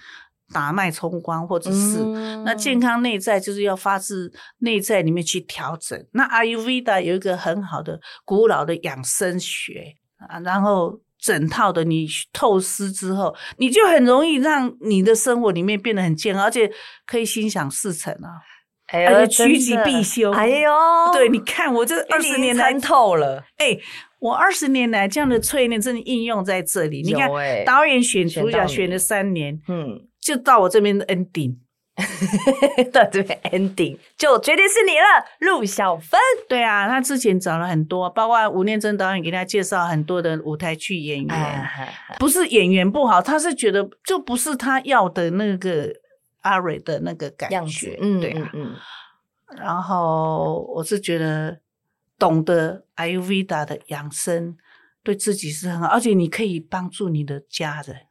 [0.55, 6.01] 打脉冲光，或者是、嗯、那健康内在，就是要发自内在里面去调整。
[6.13, 9.95] 那 Ayurveda 有一个很好的古老的养生学
[10.29, 16.71] 啊，然后整套的你透视之后，你就很容易让你的生活里面变得很健康，而且
[17.05, 18.39] 可以心想事成啊，
[18.87, 20.33] 哎、呦而且趋吉避凶。
[20.33, 20.71] 哎呦，
[21.11, 23.77] 对，你看我这二十年来参透了，哎，
[24.19, 27.03] 我二十年来这样的淬炼真的应用在这里。
[27.03, 27.29] 欸、你看
[27.65, 30.07] 导演选主角选了三年，嗯。
[30.25, 31.55] 就到我这边的 ending，
[32.91, 36.19] 到这边 ending 就决定是你了，陆小芬。
[36.49, 45.93] 对啊，他之前找了很多，包括吴念真导演给他介绍很多的舞台剧演员，哎、不是演员不好，他是觉得就不是他要的那个
[46.41, 48.73] 阿蕊的那个感觉，嗯，对啊，嗯，
[49.57, 51.59] 然后我是觉得
[52.17, 54.57] 懂得 Ayurveda 的养生
[55.03, 58.04] 对自己是很好，而且你可以帮助你的家人。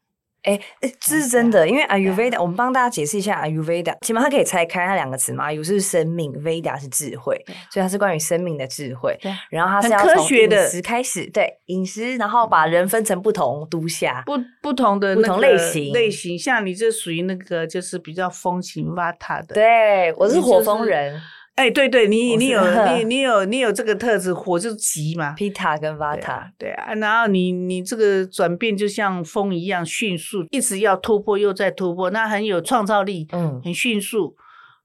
[0.44, 0.60] 哎，
[1.00, 9.18] 这是真的，因为 Ayurveda，我们帮大家解释一下 Ayurveda，起码它可以拆开它两个词嘛，Ayu 是生命，Veda 是智慧，所以它是关于生命的智慧。
[9.22, 21.20] 对，然后它是要从饮食开始，对饮食，然后把人分成不同都下，不不同的不同类型类型，像你这属于那个就是比较风情 Vata 的，对我是火风人。
[21.56, 34.36] 哎，对对，你 你有你你有你有这个特质，火就急嘛，Pitta 跟 Vata，对啊，对啊，然后你你这个转变就像风一样迅速，一直要突破又再突破，那很有创造力，嗯，很迅速。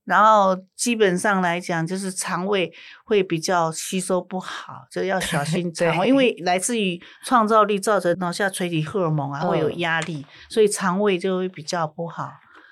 [0.05, 2.71] 然后基本上来讲，就是肠胃
[3.05, 12.31] 会比较吸收不好，就要小心 肠胃，因为来自于创造力造成脑下垂体荷尔蒙啊会有压力，所以肠胃就会比较不好。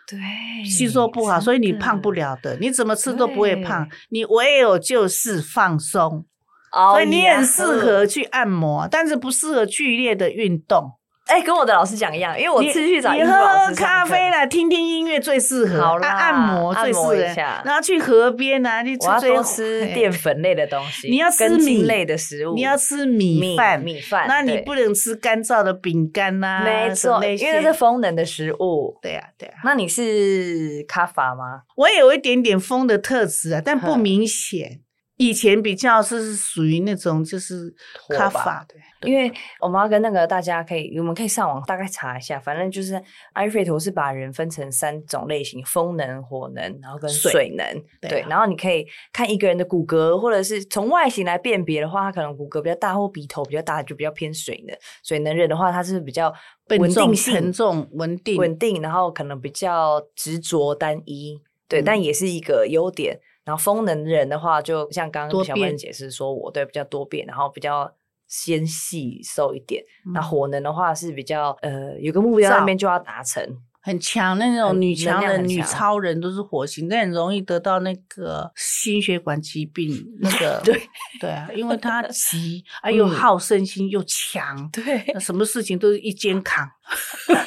[0.09, 2.55] 对，吸收不好，所以你胖不了的。
[2.61, 6.25] 你怎么吃都不会胖，你唯有就是放松。
[6.71, 10.91] 所以你很适合去按摩，但是不适合剧烈的运动。
[11.27, 13.33] 哎，跟我的老师讲一样，因为我次去找你喝
[13.75, 15.81] 咖啡啦，听听音乐最适合。
[15.81, 17.15] 好啦，按摩最适合。
[17.63, 21.09] 然后去河边啊，你我要多吃淀粉类的东西。
[21.09, 24.25] 你要吃米类的食物，你要吃米饭，米饭。
[24.27, 26.61] 那你不能吃干燥的饼干呐。
[26.63, 28.97] 没错，因为那是风能的食物。
[29.01, 29.55] 对呀，对呀。
[29.63, 31.61] 那你是卡法吗？
[31.75, 34.79] 我也有一点点风的特质啊，但不明显。
[35.17, 37.73] 以前比较是属于那种就是
[38.15, 43.01] 卡法的，因为我们要跟那个大家可以，我们可以上网大概查一下，反正就是
[43.33, 47.65] 艾瑞图是把人分成三种类型：风能、火能，然后跟水能。
[48.01, 54.75] 对，对，然后你可以看一个人的骨骼，或者是从外形来辨别的话，他可能骨骼比较大，或鼻头比较大，就比较偏水能。
[55.03, 56.33] 水能人的话，他是比较
[56.69, 61.39] 稳定性、沉重、稳定、稳定，然后可能比较执着、单一。
[61.67, 63.19] 对，嗯、但也是一个优点。
[63.43, 67.89] 然后风能人的话，就像刚刚小曼解释说，我对比较多变，然后比较
[68.27, 69.83] 纤细瘦一点。
[70.05, 73.43] 嗯、那火能的话是比较呃，有个目标那边就要达成。
[73.87, 80.05] 很强那种女强人、女超人都是火星，那很容易得到那个心血管疾病。
[80.19, 80.81] 那个 对
[81.21, 86.69] 对啊，因为他急， 啊又好胜心又强， 对，什么事情都是一肩扛。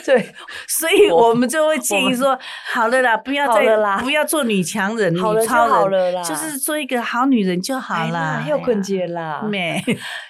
[0.07, 0.35] 对，
[0.67, 2.39] 所以我们就会建议说，
[2.73, 8.43] 好了啦，不要再不要做女强人、女超人，就是做一个好女人就好了。
[8.49, 9.83] 又困结啦，没，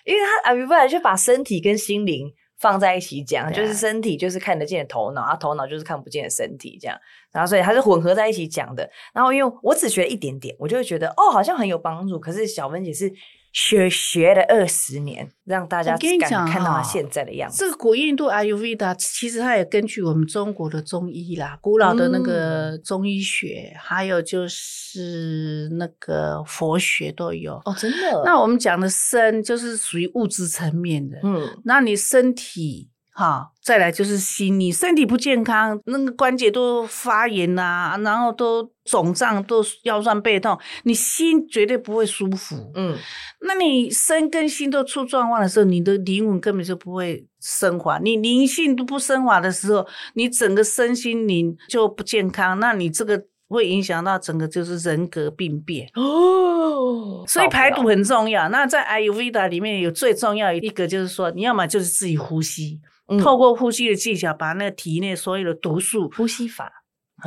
[0.04, 2.32] 因为他啊，不然就把身体跟心灵。
[2.60, 6.96] 放在一起讲，就是身体就是看得见的头脑，啊，头脑就是看不见的身体，这样，
[7.32, 8.88] 然后所以它是混合在一起讲的。
[9.12, 12.20] 然后因为我只学了一点点，我就会觉得哦，好像很有帮助。
[12.20, 13.12] 可是小文姐是。
[13.52, 17.58] 学学了二十年，让大家敢看到他现在的样子。
[17.58, 27.54] 这个古印度 Ayurveda 其实它也根据我们中国的中医啦，古老的那个中医学，嗯、还有就是那个佛学都有。
[27.64, 28.22] 哦，真的。
[28.24, 32.88] 那我们讲的身就是属于物质层面的，嗯，那你身体。
[33.12, 34.58] 好，再来就是心。
[34.58, 42.70] 你身体不健康，那个关节都发炎啊，然后都肿胀，都腰酸背痛，你心绝对不会舒服。
[42.74, 42.96] 嗯，
[43.42, 47.98] 那你身跟心都出状况的时候，你的灵魂根本就不会升华。
[47.98, 52.58] 你灵性都不升华的时候，你整个身心灵就不健康。
[52.60, 57.24] 那你这个会影响到整个就是人格病变哦。
[57.26, 58.48] 所以排毒很重要。
[58.48, 62.80] 那在 Ayurveda 里面有最重要一个就是说，你要么就是自己呼吸。
[63.18, 66.70] 透过呼吸的技巧，把那个体内所有的毒素，呼吸法，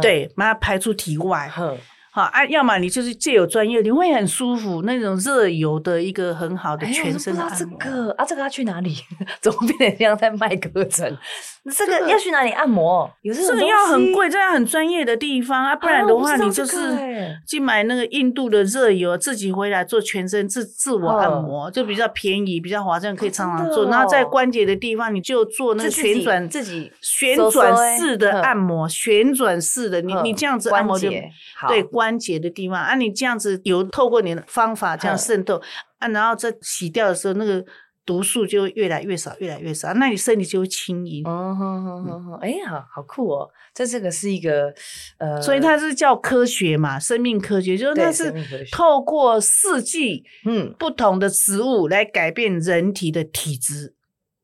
[0.02, 1.50] 对，把它排出体外。
[1.50, 7.80] 好啊，要么你就是借有专业，你会很舒服，那种热油的一个很好的全身的按摩。
[7.80, 8.96] 这个啊，这个要去哪里？
[9.42, 11.18] 怎么变成像在卖课程？
[11.72, 13.12] 这个要去哪里按摩？
[13.22, 16.98] 有这个要很贵，这样很专业的地方啊，不然的话你就是
[17.48, 23.86] 去买那个印度的热油，自己回来做全身自自我按摩，就比较便宜，比较划算，可以常常做。
[23.90, 31.10] 然后在关节的地方，你就做那个旋转自己旋转式的按摩，旋转式的，你你这样子按摩就
[31.68, 32.14] 对关。
[32.24, 32.80] 节的地方。
[32.80, 35.62] 啊，你这样子有透过你的方法这样渗透
[36.00, 37.62] 啊，然后再洗掉的时候，那个
[38.06, 41.26] 毒素就会越来越少，越来越少，那你身体就会轻盈。
[41.26, 43.50] 哦，好好好好，哎呀，好酷哦！
[43.74, 44.74] 这这个是一个
[45.18, 48.34] 呃，所以它是叫科学嘛，生命科学，就是它是
[48.72, 53.96] 透过四季嗯不同的植物来改变人体的体质。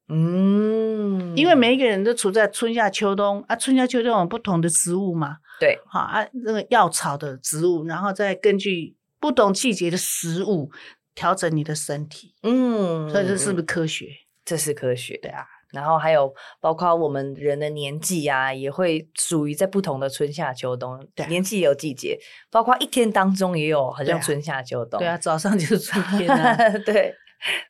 [0.07, 5.37] 嗯，因为每一个人都处在春夏秋冬啊，春夏秋冬有不同的植物嘛。
[5.59, 10.71] 对，好啊，那个药草的植物，然后再根据不同季节的食物
[11.19, 12.33] 调整你的身体。
[12.43, 14.07] 嗯，所以这是不是科学？
[14.45, 15.43] 这是科学的啊。
[15.73, 21.05] 然后还有包括我们人的年纪啊，也会属于在不同的春夏秋冬。
[21.13, 22.17] 对，年纪也有季节，
[22.49, 24.97] 包括一天当中也有，好像春夏秋冬。
[24.97, 26.55] 对啊，早上就是春天啊。
[26.87, 27.13] 对。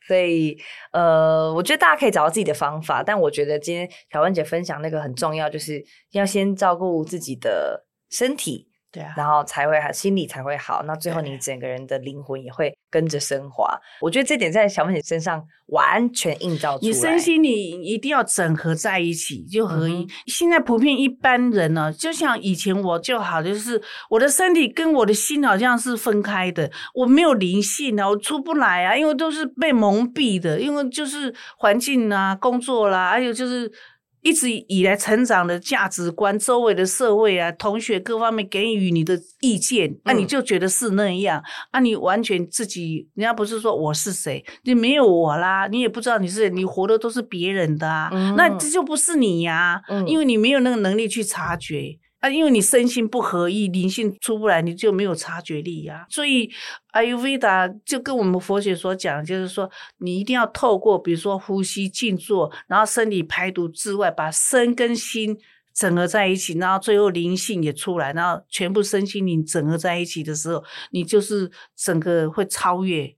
[0.06, 0.56] 所以
[0.92, 8.69] 呃，我觉得大家可以找到自己的方法，但我觉得今天小文姐分享那个很重要，就是要先照顾自己的身体。
[8.92, 10.82] 对啊，然后才会好，心理才会好。
[10.84, 13.78] 那最后你整个人的灵魂也会跟着升华。
[14.00, 16.88] 我觉得这点在小文姐身上完全映照出来。
[16.88, 17.50] 你身心你
[17.84, 20.02] 一定要整合在一起，就合一。
[20.02, 33.70] 嗯、现在普遍一般人呢、啊，就像以前我就好，就是我的身体跟我的心好像是分开的，我没有灵性啊，我出不来啊，因为都是被蒙蔽的，因为就是环境啊、工作啦，还有就是。
[34.22, 51.98] 一直以来成长的价值观，周围的社会啊，同学各方面给予你的意见，那、嗯啊、你就觉得是那样，啊，你完全自己，人家不是说我是谁，你没有我啦，你也不知道你是，你活的都是别人的啊，嗯、那这就不是你呀、啊，嗯、因为你没有那个能力去察觉。
[52.20, 56.50] 啊，因为你身心不合一，灵性出不来，你就没有察觉力呀、所以
[56.92, 59.68] 阿育吠达就跟我们佛学所讲，就是说
[59.98, 65.36] 你一定要透过，比如说呼吸、静坐，然后身体排毒之外，把身跟心
[65.72, 73.16] 整合在一起，然后最后灵性也出来，然后全部身心灵整合在一起的时候，你就是整个会超越。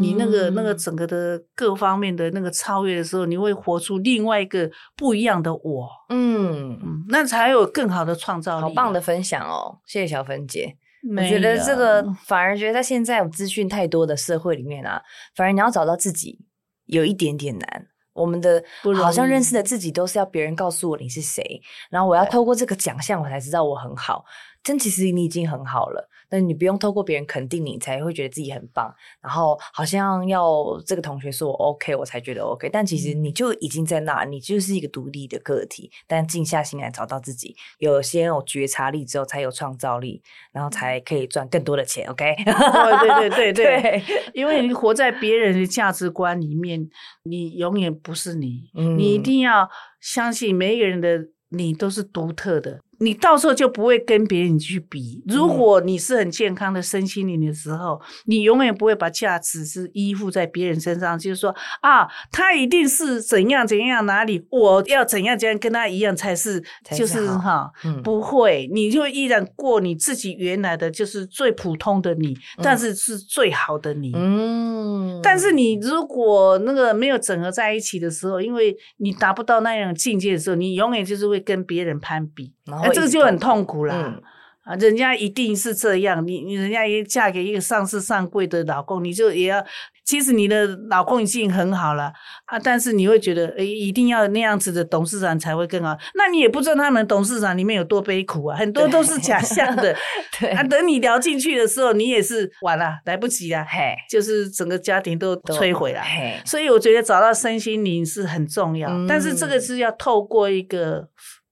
[0.00, 8.62] 你那个那个整个的各方面的那个超越的时候，你会活出另外一个不一样的我，嗯，嗯，那才有更好的创造力。
[8.62, 10.76] 好棒的分享哦，谢谢小芬姐。
[11.02, 15.00] 有我觉得这个反而觉得在现在有资讯太多的社会里面啊，
[15.36, 16.40] 反而你要找到自己
[16.86, 17.86] 有一点点难。
[18.14, 18.60] 我们的
[18.96, 24.24] 好像认识的自己都是要别人告诉我你是谁，然后我要透过这个奖项我才知道我很好。
[24.64, 26.08] 真其实你已经很好了。
[26.28, 28.94] 但你不用透过别人肯定你，才会觉得自己很棒。
[29.20, 32.68] 然后好像要这个同学说我 OK，我才觉得 OK。
[32.70, 35.90] 但其实你就已经在那，你就是一个独立的个体。
[36.06, 40.22] 但静下心来找到自己，有先有觉察力之后，才有创造力，
[40.52, 42.08] 然后才可以赚更多的钱。
[42.08, 42.32] OK？
[42.46, 44.02] 哦，对对对 对，对
[44.34, 46.88] 因为你活在别人的价值观里面，
[47.24, 48.70] 你永远不是你。
[48.74, 49.68] 嗯，你一定要
[50.00, 52.80] 相信每一个人的你都是独特的。
[52.98, 55.22] 你到时候就不会跟别人去比。
[55.26, 74.12] 如果你是很健康的身心灵的时候，嗯、你永远不会把价值是依附在别人身上，就是说啊，他一定是怎样怎样哪里，我要怎样怎样跟他一样才是，才是就是哈，嗯、不会，你就依然过你自己原来的就是最普通的你，嗯、但是是最好的你。
[74.14, 82.52] 嗯，但是你如果那个没有整合在一起的时候，因为你达不到那样境界的时候，你永远就是会跟别人攀比。
[82.76, 83.94] 哎，这个就很痛苦啦。
[83.96, 84.22] 嗯、
[84.64, 84.76] 啊！
[84.76, 89.64] 人家一定是这样，你你人家也嫁给一个上市上柜的老公，你就也要。
[90.04, 92.10] 其实你的老公已经很好了
[92.46, 95.94] 啊，但是你会觉得，诶，一定要那样子的董事长才会更好。
[96.14, 99.94] 那你也不知道他们董事长里面有多悲苦啊，很多都是假象的。
[100.40, 106.00] 对 啊，等你聊进去的时候，你也是完了，来不及了，嘿，就是整个家庭都摧毁了。
[106.00, 111.06] 嘿，所以我觉得找到身心灵是很重要，嗯、但是这个是要透过一个。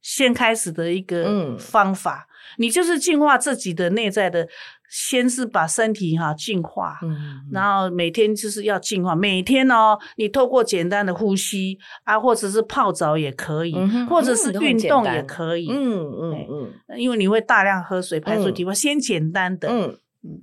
[0.07, 4.47] 先开始的一个方法，嗯、你就是净化自己的内在的，
[4.89, 6.97] 先是把身体哈净化，
[7.51, 16.47] 然后每天就是要净化，每天哦，你透过简单的呼吸啊，或者是泡澡也可以，嗯、或者是运动也可以，嗯嗯
[16.89, 19.93] 嗯，因为你会大量喝水排出体外，嗯、先简单的，嗯，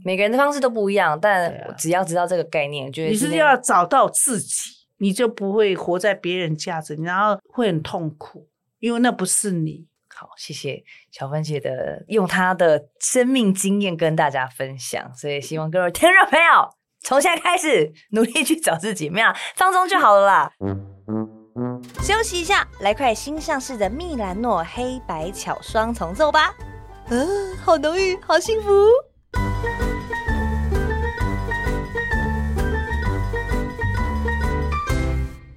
[0.03, 8.45] 每个人的方式都不一样，但只要知道这个概念，就你是要找到自己，你就不会活在别人价值，然后会很痛苦。
[8.83, 9.87] 因为那不是你。
[10.13, 16.69] 好，谢谢小芬姐的用她的生命经验跟大家分享，所以希望各位听众朋友
[16.99, 20.51] 从现在开始努力去找自己，没有放松就好了啦。
[22.01, 26.53] 休息一下，来块新上市的蜜兰诺黑白巧双重奏吧。
[27.07, 28.69] 嗯，好浓郁，好幸福。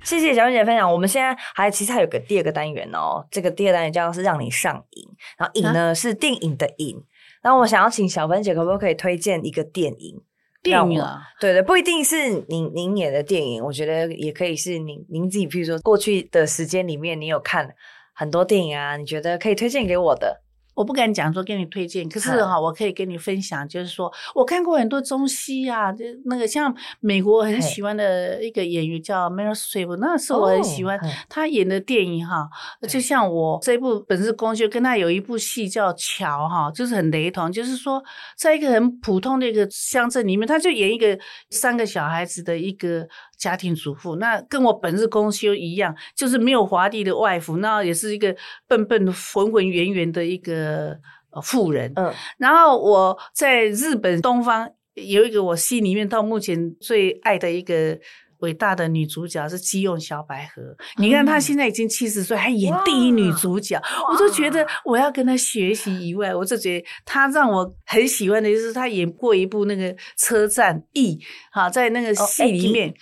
[0.07, 0.91] 谢谢小芬姐分享。
[0.91, 5.05] 我们现在还其实还有个第二个单元哦，这个第二单元叫是让你上瘾，
[5.37, 6.97] 然后瘾呢、啊、是电影的瘾。
[7.43, 10.23] 然后我想要请小芬姐可不可以推荐一个电影？
[10.63, 17.75] 电影啊，对对，不一定是您您演的电影，我觉得也可以是您您自己，譬如说过去的时间里面，你有看
[18.15, 20.45] 很多电影啊，你觉得可以推荐给我的。
[20.77, 32.49] 我不敢讲说给你推荐，可是哈，我可以跟你分享，就是说我看过很多中西啊，就那个像美国很喜欢的一个演员叫 Meryl Streep，那是我很喜欢他演的电影哈。
[32.89, 38.01] 就像我这部《本是公休》，跟他有一部戏叫《桥》哈，就是很雷同，就是说
[38.37, 41.19] 在一个很普通的一个乡镇里面，他就演一个
[41.51, 43.09] 三个小孩子的一个。
[43.37, 48.35] 家庭主妇，那跟我本日公休一样，就是没有华丽的外服，那也是一个
[48.67, 50.97] 笨笨的、浑浑圆圆的一个
[51.43, 51.93] 妇人。
[51.97, 57.99] 嗯，然后我在日本东方有一个我心里面到目前最爱的一个。
[58.47, 60.63] 伟大的女主角是基用小百合。
[60.63, 63.77] 嗯、你看她现在已经七十岁，还演第一女主角，
[64.09, 66.09] 我就觉得我要跟她学习。
[66.09, 71.19] 以外，我就觉得她让我很喜欢的就是她演过一部那个车站 E，
[71.51, 72.95] 好，在那个戏里面，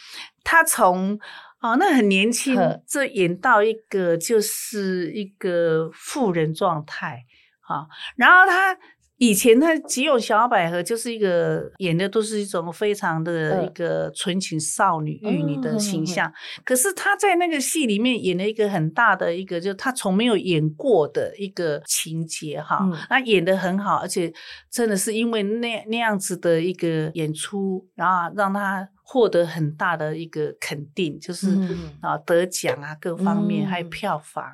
[0.42, 1.18] 她从
[1.59, 7.24] 啊那很年轻，这演到一个就是一个富人状态，
[7.68, 7.86] 啊，
[8.16, 8.76] 然后她。
[9.24, 16.30] 以前他只有小百合就是一个演的都是一种非常的一个纯情少女玉女的形象，
[16.62, 24.30] 可是他在那个戏里面演了一个很大的一个，就他从没有演过的一个情节哈，那演得很好，而且
[24.70, 31.48] 真的是因为那那样子的一个演出，然后让他获得很大的一个肯定，就是
[32.02, 34.44] 啊得奖啊各方面还有票房，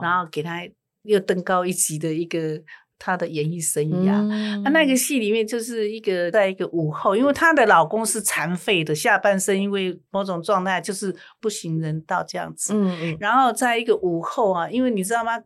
[0.00, 0.60] 然后给他
[1.02, 2.62] 又登高一级的一个。
[3.04, 12.72] 她的演艺生涯，嗯、啊，那个戏里面就是一个在一个午后，因为她的老公是残废的，下半身因为某种状态就是不行人道这样子。
[12.74, 13.16] 嗯嗯。
[13.20, 15.38] 然后在一个午后啊，因为你知道吗？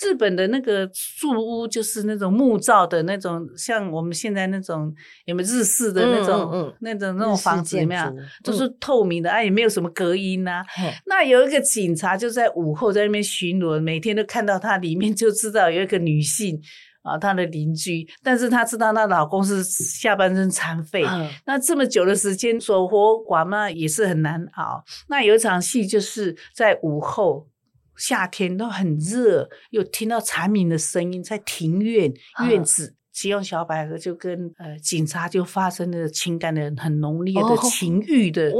[0.00, 0.86] 日本的那个
[1.18, 4.94] 住屋就是那种木造的那种，像我们现在那种
[5.24, 8.04] 有没有日式的那种、那种那种房子有没有？
[8.42, 10.62] 都、嗯、是透明的，啊，也没有什么隔音呐、
[11.06, 16.60] 那有一个警察就在午后在那边巡逻，每天都看到他里面就知道有一个女性。
[17.04, 24.82] 啊，她的邻居，但是她知道她老公是下半身残废，嗯、那这么久的时间守活寡嘛也是很难熬。
[25.08, 27.46] 那有一场戏就是在午后，
[27.96, 32.12] 夏天都很热，又听到蝉鸣的声音，在庭院
[32.48, 38.52] 院子，矶用、嗯、小百合就跟呃警察就发生了情感的很浓烈的情欲的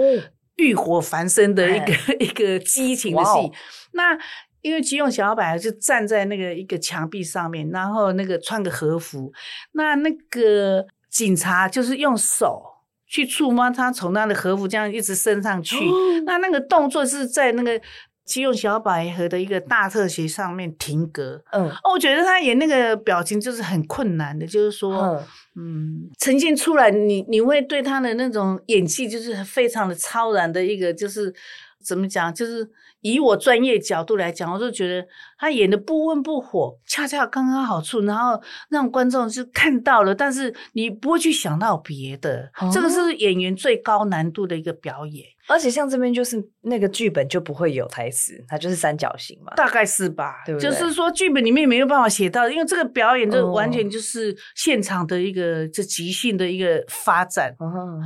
[0.56, 3.52] 欲、哦、火焚身的一个、哎、 一个激情的戏，哦、
[3.92, 4.18] 那。
[4.64, 9.30] 因为矶用小百合就站在那个一个墙壁上面，然后那个穿个和服，
[9.72, 12.62] 那那个警察就是用手
[13.06, 15.92] 去触摸他，从他的和服这样一直升上去，哦、
[16.24, 17.78] 那那个动作是在那个
[18.26, 21.42] 矶用小百合的一个大特写上面停格。
[21.52, 25.22] 嗯，我觉得他演那个表情就是很困难的，就是说，
[25.56, 31.34] 嗯，嗯，呈现出来你你会对他的那种演技就是非常的超然的一个，就是
[31.82, 32.70] 怎么讲，就是。
[33.04, 35.06] 以我专业角度来讲，我就觉得
[35.38, 38.40] 他演的不温不火，恰恰刚刚好处，然后
[38.70, 42.50] 让观众是看到了，但是你不会去想到别的。
[42.58, 50.42] 哦、这个是演员最高难度的一个表演，而且像这边就是那个剧本就不会有台词，它就是三角形嘛，大概是吧？
[50.46, 50.70] 对不对？
[50.70, 57.54] 就是说剧本里面没有办法写到，因为这个表演就完全就是现场的一个这即兴的一个发展。
[57.58, 58.02] 哦哦哦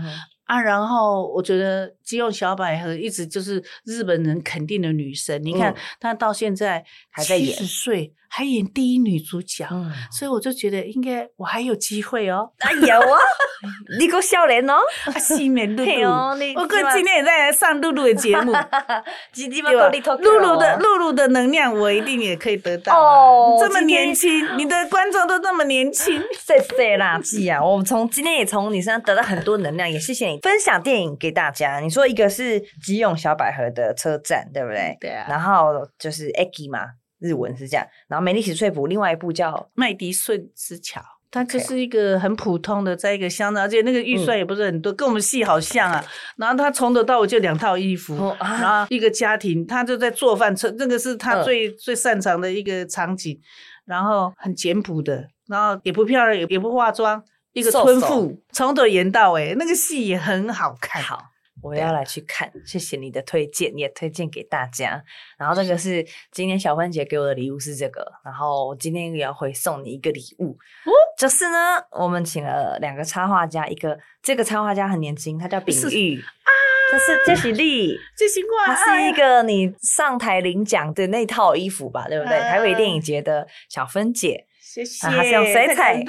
[0.49, 5.43] 啊，然后我觉得肌肉小百合一直就是日本人肯定的女神。
[5.45, 9.67] 你看她到现在还在演，七十岁还演第一女主角，
[10.11, 12.51] 所以我就觉得应该我还有机会哦。
[12.61, 13.19] 啊有啊
[13.99, 14.75] 你够笑脸哦，
[15.19, 18.53] 西面露露，我哥今天也在上露露的节目，
[20.21, 22.97] 露露的露露的能量，我一定也可以得到。
[22.97, 30.39] 哦，这么年轻，你的观众都那么年轻，谢谢啦，季啊，我从今天也从你身上得到很多能量，也谢谢你。
[30.39, 34.97] 分享电影给大家，你说一个是吉永小百合的车站，对不对？
[35.01, 35.27] 对啊。
[35.29, 36.81] 然后就是 Eki 嘛，
[37.19, 37.87] 日文是这样。
[38.09, 41.01] 然后美丽史翠普，另外一部叫麦迪逊之桥，
[41.31, 46.05] 它就是一个很普通的，在一个乡下，而且那个预算也不是很多，嗯、跟我们戏好像啊。
[46.37, 53.41] 然后他从头到尾就两套衣服，哦啊、然后一个家庭，他就在做饭，这那个是他最、嗯、最擅长的一个场景。
[53.85, 57.25] 然后很简朴的，然后也不漂亮，也也不化妆。
[57.55, 61.03] 一个村妇从头演到尾，那个戏也很好看。
[61.03, 61.19] 好，
[61.63, 62.51] 我要来去看。
[62.65, 65.03] 谢谢你的推荐，也推荐给大家。
[65.39, 70.53] 然后这个是今天小芬姐给我的礼物是这个，然后我今天也要回送你一个礼物。
[70.85, 76.51] 哦，就是呢，我们请了两个插画家，一个这个插画家很年轻，他叫秉玉啊，
[76.91, 82.39] 这是这是丽，这是我，他是一个你上台领奖的那套衣服吧，对不对？
[82.41, 84.48] 台北电影节的小芬姐。
[84.85, 86.03] 谢谢，它、啊、是用水彩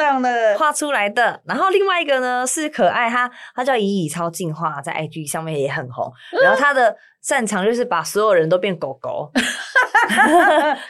[0.58, 1.42] 画出来的。
[1.46, 6.12] 然后另外一个呢是可爱，它它叫乙乙超进化，在 IG 上面也很红。
[6.44, 9.32] 然后它的擅长就是把所有人都变狗狗。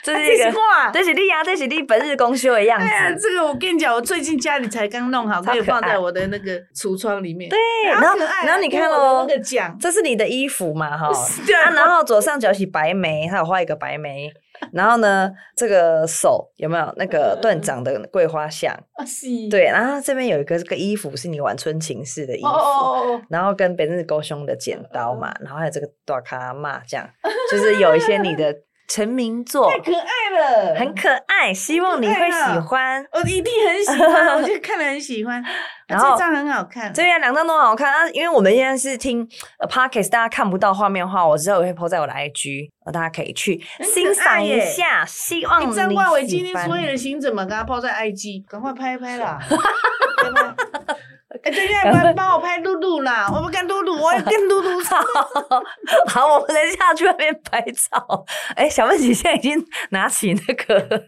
[0.02, 0.54] 这是一个，
[0.94, 2.86] 这是你呀，这是你本日公休的样子。
[2.86, 7.50] 哎呀，这个我跟你讲，我最近家里才刚弄好，可以放在我的那个橱窗里面。
[7.50, 7.60] 对，
[7.92, 11.08] 然后然后你看哦，那个奖，这是你的衣服嘛，哈。
[11.66, 14.32] 啊，然后左上角是白眉，它有画一个白眉。
[14.72, 18.74] 然后呢，这个手有没有那个断掌的桂花像？
[18.94, 19.28] 啊，是。
[19.50, 22.48] 对，然后这边有一个这个衣服是你玩春情式的衣服，
[23.30, 27.10] 然后跟本日高胸的剪刀嘛，然后还有这个大卡嘛，这样
[27.52, 28.56] 就是有一些你的
[28.90, 33.06] 成名作，太可爱了，很可爱，希望你会喜欢。
[33.14, 35.42] 我一定很喜欢， 我就看了很喜欢。
[35.88, 38.10] 然后这张很好看，对呀，两张都很好看啊。
[38.10, 39.28] 因为我们现在是听
[39.70, 45.06] podcast，大家看不到画面的话，我之后也会 po 在我的 IG，大家可以去欣赏一下。
[45.06, 49.40] 希望你张冠伟今天所有的行程嘛，给他 po 在 IG，赶快拍一拍啦。
[51.30, 53.30] 哎，等一下，帮帮我拍露露啦！
[53.32, 54.98] 我不跟露露，我要跟露露照。
[56.10, 58.26] 好，我们等一下去那边拍照。
[58.56, 61.04] 哎，小妹姐现在已经拿起那个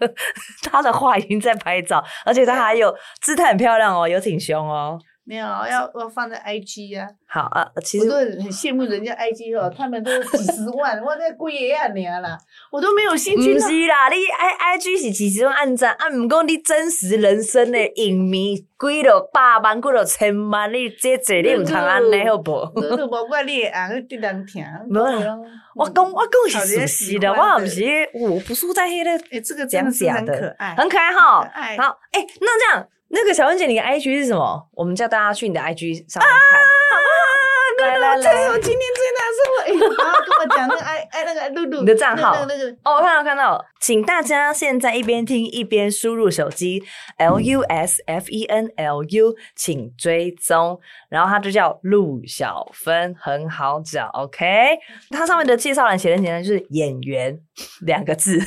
[0.69, 4.99] 她的画，已经在拍照，而且她还有姿态很漂亮哦，有挺胸哦。
[5.23, 7.07] 没有，要要放在 IG 啊。
[7.27, 12.37] 好啊，其实我都很羡慕人家 IG 哦，他们都几十万，我那贵也要年啦，
[12.71, 13.53] 我都没有兴趣。
[13.53, 22.51] 不是啦，你 I IG 是几十万按赞，啊，不过你真实人生的影迷几多百万，几多千万，你这这你唔通安尼好不？
[22.81, 24.65] 都都无怪你啊，你人听。
[24.89, 25.39] 没有，
[25.75, 27.83] 我讲我讲是熟悉的，我不是，
[28.15, 29.25] 我不是在那个。
[29.29, 31.49] 诶，这个真的是很可爱，很可爱哈。
[31.77, 32.87] 好，诶，那这样。
[33.13, 34.69] 那个小文姐，你的 IG 是什么？
[34.73, 36.59] 我们叫大家去你的 IG 上面看，
[36.91, 37.87] 好不好？
[37.87, 46.83] 来来来，我今天最大是我，然后跟我讲那个哎哎那个露露，你的账号那个哦，我看到看到，请大家现在一边听一边输入手机
[47.17, 54.77] L U S F E N L U，请追踪，然后它就叫陆小芬，很好找，OK？
[55.09, 57.39] 它上面的介绍栏写的简单，就是演员
[57.81, 58.39] 两个字，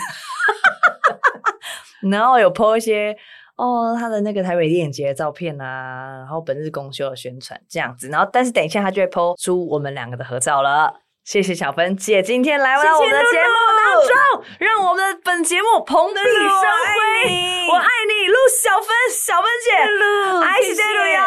[2.10, 3.16] 然后有 po 一些。
[3.56, 11.00] 哦，他的那个台北电影节的照片啊，然后本日公休的宣传这样子，然后但是等一下他就会 po 出我们两个的合照了。
[11.24, 17.30] 谢谢小芬姐今天来到我们的节目当中，让我们的本节目蓬荜生辉。
[17.70, 21.22] 我爱你，陆小芬，小芬姐，露爱是这路哟，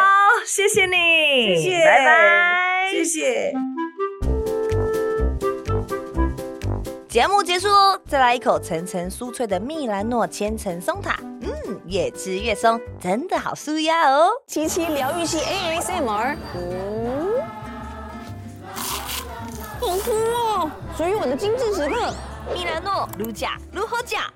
[0.46, 3.52] 谢谢你，谢谢，拜拜，谢谢。
[7.08, 14.28] 节目结束喽，再来一口层层酥脆的蜜兰诺千层松塔，嗯，越吃越松，真的好舒压哦。
[14.46, 17.40] 七七疗愈系 ASMR，嗯，
[19.80, 22.12] 好酷哦，属于我的精致时刻，
[22.52, 24.30] 米兰诺，如假如何假？